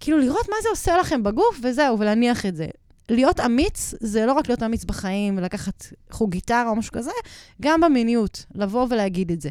[0.00, 2.66] כאילו, לראות מה זה עושה לכם בגוף, וזהו, ולהניח את זה.
[3.08, 7.10] להיות אמיץ, זה לא רק להיות אמיץ בחיים, ולקחת חוג גיטרה או משהו כזה,
[7.62, 9.48] גם במיניות, לבוא ולהגיד את זה.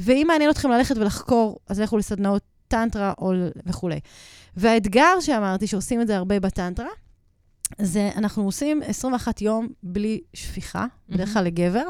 [0.00, 3.32] ואם מעניין אתכם ללכת ולחקור, אז לכו לסדנאות טנטרה או
[3.66, 4.00] וכולי.
[4.56, 6.88] והאתגר שאמרתי, שעושים את זה הרבה בטנטרה,
[7.80, 11.88] זה אנחנו עושים 21 יום בלי שפיכה, בדרך כלל לגבר,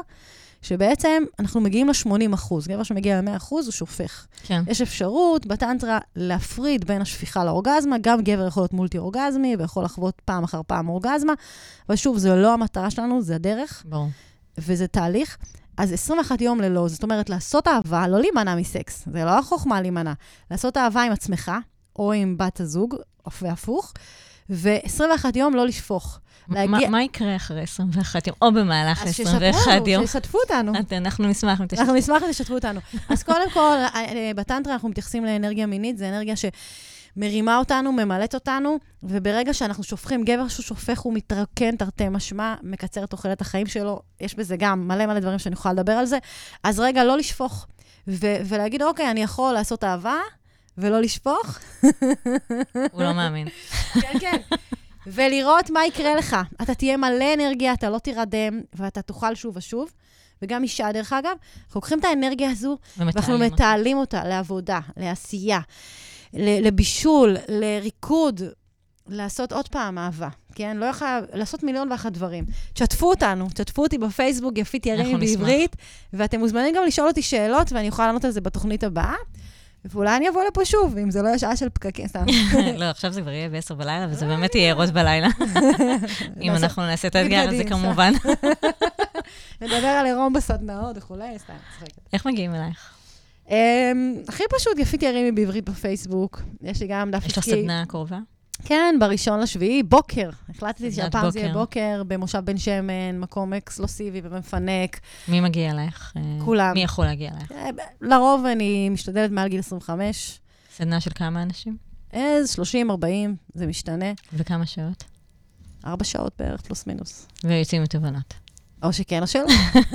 [0.61, 2.67] שבעצם אנחנו מגיעים ל-80 אחוז.
[2.67, 4.27] גבר שמגיע ל-100 אחוז, הוא שופך.
[4.43, 4.63] כן.
[4.67, 10.43] יש אפשרות בטנטרה להפריד בין השפיכה לאורגזמה, גם גבר יכול להיות מולטי-אורגזמי ויכול לחוות פעם
[10.43, 11.33] אחר פעם אורגזמה,
[11.89, 14.09] אבל שוב, זו לא המטרה שלנו, זה הדרך, ברור.
[14.57, 15.37] וזה תהליך.
[15.77, 20.13] אז 21 יום ללא, זאת אומרת, לעשות אהבה, לא להימנע מסקס, זה לא החוכמה להימנע.
[20.51, 21.51] לעשות אהבה עם עצמך,
[21.95, 22.95] או עם בת הזוג,
[23.41, 23.93] והפוך,
[24.49, 26.19] ו-21 יום לא לשפוך.
[26.47, 30.07] מה, מה יקרה אחרי 21 יום, או במהלך אז 21 יום?
[30.07, 30.71] שישתפו אותנו.
[30.79, 31.81] את- אנחנו נשמח אם תשתפו.
[31.81, 32.79] אנחנו נשמח אם תשתפו אותנו.
[33.09, 36.33] אז קודם כל, אה, אה, בטנטרה אנחנו מתייחסים לאנרגיה מינית, זה אנרגיה
[37.15, 43.03] שמרימה אותנו, ממלאת אותנו, וברגע שאנחנו שופכים, גבר שהוא שופך, הוא מתרקן תרתי משמע, מקצר
[43.03, 46.17] את תוחלת החיים שלו, יש בזה גם מלא מלא דברים שאני יכולה לדבר על זה.
[46.63, 47.67] אז רגע, לא לשפוך,
[48.07, 50.15] ו- ולהגיד, אוקיי, אני יכול לעשות אהבה,
[50.77, 51.59] ולא לשפוך.
[52.91, 53.47] הוא לא מאמין.
[54.01, 54.37] כן, כן.
[55.07, 56.35] ולראות מה יקרה לך.
[56.61, 59.91] אתה תהיה מלא אנרגיה, אתה לא תירדם, ואתה תאכל שוב ושוב.
[60.41, 61.31] וגם אישה, דרך אגב,
[61.65, 63.37] אנחנו לוקחים את האנרגיה הזו, ואנחנו.
[63.37, 65.59] מתעלים אותה לעבודה, לעשייה,
[66.33, 68.41] לבישול, לריקוד,
[69.07, 70.77] לעשות עוד פעם אהבה, כן?
[70.77, 72.45] לא יכולה, לעשות מיליון ואחת דברים.
[72.73, 75.27] תשתפו אותנו, תשתפו אותי בפייסבוק, יפית ירימי.
[75.27, 75.75] בעברית,
[76.13, 79.15] ואתם מוזמנים גם לשאול אותי שאלות, ואני יכולה לענות על זה בתוכנית הבאה.
[79.89, 82.25] ואולי אני אבוא לפה שוב, אם זה לא יהיה שעה של פקקים, סתם.
[82.81, 85.27] לא, עכשיו זה כבר יהיה ב-10 בלילה, וזה באמת יהיה ערות בלילה.
[86.41, 88.13] אם אנחנו נעשה את האתגר הזה, כמובן.
[89.61, 91.99] נדבר על עירום בסדנאות וכולי, סתם, צוחקת.
[92.13, 92.93] איך מגיעים אלייך?
[93.49, 96.41] אמ, הכי פשוט, יפית ירימי בעברית בפייסבוק.
[96.61, 98.19] יש לי גם דף יש לך סדנה קרובה?
[98.63, 100.29] כן, בראשון לשביעי, בוקר.
[100.49, 101.59] החלטתי שהפעם זה יהיה בוקר.
[101.59, 104.99] בוקר במושב בן שמן, מקום אקסקלוסיבי ומפנק.
[105.27, 106.13] מי מגיע אלייך?
[106.17, 106.73] אה, כולם.
[106.73, 107.51] מי יכול להגיע אלייך?
[107.51, 107.69] אה,
[108.01, 110.39] לרוב אני משתדלת מעל גיל 25.
[110.75, 111.77] סדנה של כמה אנשים?
[112.13, 114.11] אז 30, 40, זה משתנה.
[114.33, 115.03] וכמה שעות?
[115.85, 117.27] ארבע שעות בערך, פלוס מינוס.
[117.43, 118.33] ויוצאים מתובנות.
[118.83, 119.45] או שכן או שלא.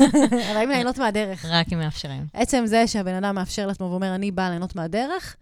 [0.53, 1.45] אבל אם ליהנות מהדרך.
[1.45, 2.27] רק אם מאפשרים.
[2.35, 5.37] עצם זה שהבן אדם מאפשר לעצמו ואומר, אני באה ליהנות מהדרך,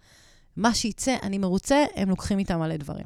[0.60, 3.04] מה שיצא, אני מרוצה, הם לוקחים איתם מלא דברים.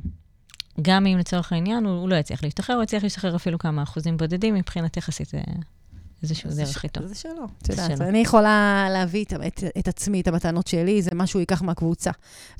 [0.82, 4.16] גם אם לצורך העניין הוא הוא לא יצליח להשתחרר, הוא יצליח להשתחרר אפילו כמה אחוזים
[4.16, 5.40] בודדים, מבחינת יחסית זה
[6.22, 7.09] איזשהו דרך ש- איתו.
[7.09, 7.46] זה שלו.
[7.62, 8.00] את יודעת.
[8.00, 12.11] אני יכולה להביא את, את, את עצמי, את המתנות שלי, זה מה שהוא ייקח מהקבוצה.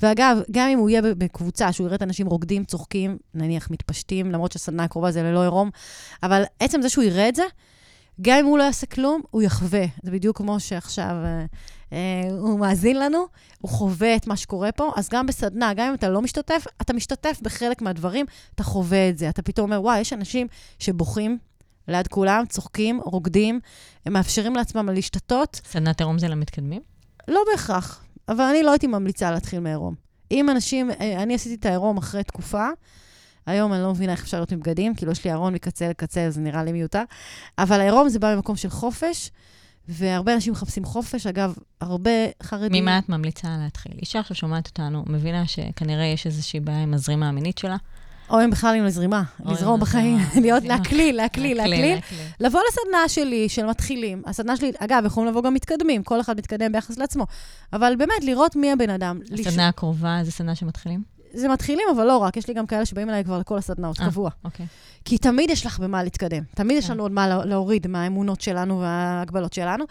[0.01, 4.51] ואגב, גם אם הוא יהיה בקבוצה, שהוא יראה את האנשים רוקדים, צוחקים, נניח מתפשטים, למרות
[4.51, 5.69] שהסדנה הקרובה זה ללא עירום,
[6.23, 7.43] אבל עצם זה שהוא יראה את זה,
[8.21, 9.85] גם אם הוא לא יעשה כלום, הוא יחווה.
[10.03, 11.45] זה בדיוק כמו שעכשיו אה,
[11.93, 13.25] אה, הוא מאזין לנו,
[13.61, 16.93] הוא חווה את מה שקורה פה, אז גם בסדנה, גם אם אתה לא משתתף, אתה
[16.93, 19.29] משתתף בחלק מהדברים, אתה חווה את זה.
[19.29, 20.47] אתה פתאום אומר, וואי, יש אנשים
[20.79, 21.37] שבוכים
[21.87, 23.59] ליד כולם, צוחקים, רוקדים,
[24.05, 25.61] הם מאפשרים לעצמם להשתתות.
[25.65, 26.81] סדנת עירום זה למתקדמים?
[27.27, 29.95] לא בהכרח, אבל אני לא הייתי ממליצה להתחיל מעירום.
[30.31, 32.67] אם אנשים, אה, אני עשיתי את העירום אחרי תקופה,
[33.45, 36.29] היום אני לא מבינה איך אפשר להיות עם בגדים, כאילו יש לי ארון מקצה לקצה,
[36.29, 37.03] זה נראה לי מיותר.
[37.59, 39.31] אבל העירום זה בא ממקום של חופש,
[39.87, 41.27] והרבה אנשים מחפשים חופש.
[41.27, 42.11] אגב, הרבה
[42.43, 42.83] חרדים...
[42.83, 43.91] ממה את ממליצה להתחיל?
[44.01, 47.77] אישה עכשיו שומעת אותנו, מבינה שכנראה יש איזושהי בעיה עם הזרימה המינית שלה.
[48.29, 50.63] או הם בכלל עם לזרימה, לזרום בחיים, להיות.
[50.63, 51.99] להקליל, להקליל, להקליל.
[52.39, 54.21] לבוא לסדנה שלי, של מתחילים.
[54.25, 57.25] הסדנה שלי, אגב, יכולים לבוא גם מתקדמים, כל אחד מתקדם ביחס לעצמו.
[57.73, 59.19] אבל באמת, לראות מי הבן אדם.
[59.33, 61.14] הסדנה הקרובה זה סדנה שמתחילים?
[61.35, 64.05] זה מתחילים, אבל לא רק, יש לי גם כאלה שבאים אליי כבר לכל הסדנאות, אה.
[64.05, 64.29] קבוע.
[64.43, 64.65] אוקיי.
[65.05, 66.43] כי תמיד יש לך במה להתקדם.
[66.55, 66.93] תמיד יש כן.
[66.93, 69.85] לנו עוד מה לה- להוריד מהאמונות שלנו וההגבלות שלנו.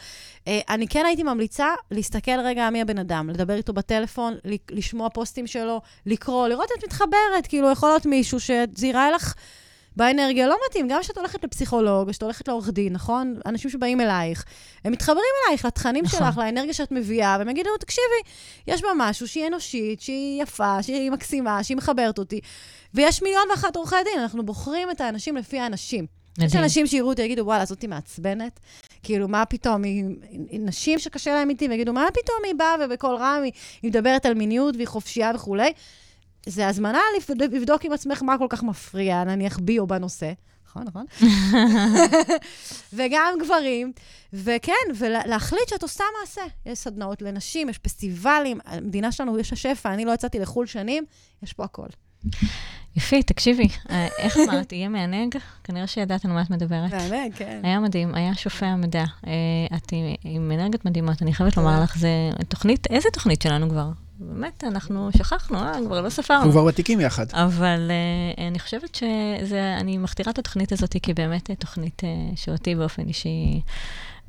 [0.49, 4.35] אה, אני כן הייתי ממליצה להסתכל רגע מי הבן אדם, לדבר איתו בטלפון,
[4.71, 7.47] לשמוע פוסטים שלו, לקרוא, לראות את מתחברת.
[7.49, 9.35] כאילו, יכול להיות מישהו שזה ייראה לך
[9.97, 10.89] באנרגיה לא מתאים.
[10.89, 13.41] גם כשאת הולכת לפסיכולוג, כשאת הולכת לעורך דין, נכון?
[13.47, 14.45] אנשים שבאים אלייך,
[14.85, 16.19] הם מתחברים אלייך, לתכנים נכון.
[16.19, 18.31] שלך, לאנרגיה שאת מביאה, והם יגידו, תקשיבי,
[18.67, 22.41] יש בה משהו שהיא אנושית, שהיא יפה, שהיא מקסימה, שהיא מחברת אותי.
[22.95, 26.07] ויש מיליון ואחת עורכי דין, אנחנו בוחרים את האנשים לפי האנשים.
[26.39, 26.63] יש מדהים.
[26.65, 28.61] אנשים שיראו אותי, יגידו, וואלה, זאתי מעצבנת.
[29.03, 30.05] כאילו, מה פתאום, היא,
[30.51, 34.27] היא- נשים שקשה להם איתי, ויגידו, מה פתאום היא באה ובקול רם, היא, היא מדברת
[34.27, 35.73] על מיניות והיא חופשייה וכולי.
[36.47, 37.01] זה הזמנה
[37.39, 40.33] לבדוק עם עצמך מה כל כך מפריע, נניח בי או בנושא.
[40.77, 41.07] נכון, נכון.
[42.97, 43.93] וגם גברים,
[44.33, 46.43] וכן, ולהחליט שאת עושה מעשה.
[46.67, 51.05] יש סדנאות לנשים, יש פסטיבלים, המדינה שלנו יש השפע, אני לא יצאתי לחו"ל שנים,
[51.43, 51.87] יש פה הכל.
[52.97, 55.37] יפי, תקשיבי, אה, איך אמרת, יהיה מענג?
[55.65, 56.93] כנראה שידעת על מה את מדברת.
[56.93, 57.61] מענג, כן.
[57.63, 59.05] היה מדהים, היה שופע מדע.
[59.27, 59.93] אה, את
[60.25, 62.09] עם אנרגיות מדהימות, אני חייבת לומר לך, זה
[62.49, 63.91] תוכנית, איזה תוכנית שלנו כבר?
[64.19, 65.73] באמת, אנחנו שכחנו, אה?
[65.87, 66.41] כבר לא ספרנו.
[66.41, 67.27] אנחנו כבר ותיקים יחד.
[67.33, 73.61] אבל uh, אני חושבת שאני מכתירה את התוכנית הזאת כבאמת תוכנית uh, שאותי באופן אישי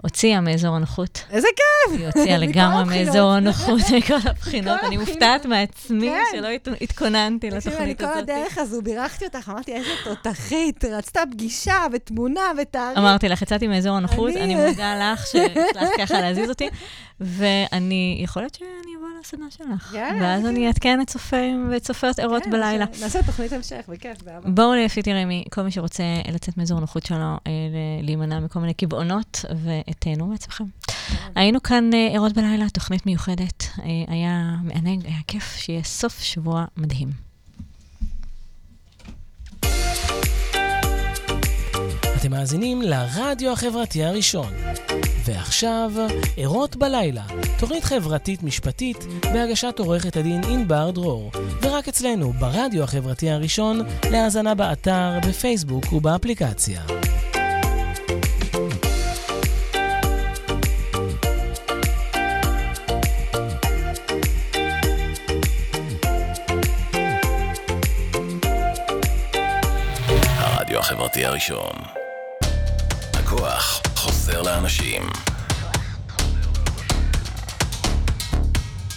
[0.03, 1.23] הוציאה מאזור הנוחות.
[1.31, 1.99] איזה כיף!
[1.99, 4.79] היא הוציאה לגמרי מאזור הנוחות מכל הבחינות.
[4.83, 6.37] אני מופתעת מעצמי כן.
[6.37, 6.47] שלא
[6.81, 7.81] התכוננתי לתוכנית הזאת.
[7.81, 12.97] אני כל הדרך הזו בירכתי אותך, אמרתי, איזה תותחית, רצתה פגישה ותמונה ותאריך.
[12.97, 16.69] אמרתי לך, יצאתי מאזור הנוחות, אני מודה לך שהצלחת ככה להזיז אותי,
[17.19, 19.95] ואני, יכול להיות שאני אבוא לסדנה שלך.
[20.21, 22.85] ואז אני אעדכן את צופים ואת צופיות ערות כן, בלילה.
[23.01, 24.49] נעשה תוכנית המשך, בכיף, באהבה.
[24.49, 27.51] בואו ליפית ירמי, כל מי שרוצה לצאת מאזור הנוחות שלו, אה,
[28.01, 29.45] להימנע מכל מיני קיבעונות,
[29.89, 30.63] ותהנו מעצמכם.
[31.35, 33.63] היינו כאן אה, ערות בלילה, תוכנית מיוחדת.
[33.79, 37.09] אה, היה מענג, היה כיף, שיהיה סוף שבוע מדהים.
[42.25, 44.53] אתם מאזינים לרדיו החברתי הראשון.
[45.25, 45.91] ועכשיו,
[46.37, 47.23] ערות בלילה,
[47.59, 48.97] תוכנית חברתית משפטית
[49.33, 51.31] בהגשת עורכת הדין ענבר דרור,
[51.61, 53.81] ורק אצלנו, ברדיו החברתי הראשון,
[54.11, 56.81] להאזנה באתר, בפייסבוק ובאפליקציה.
[70.85, 71.75] החברתי הראשון.
[73.13, 75.09] הכוח חוזר לאנשים.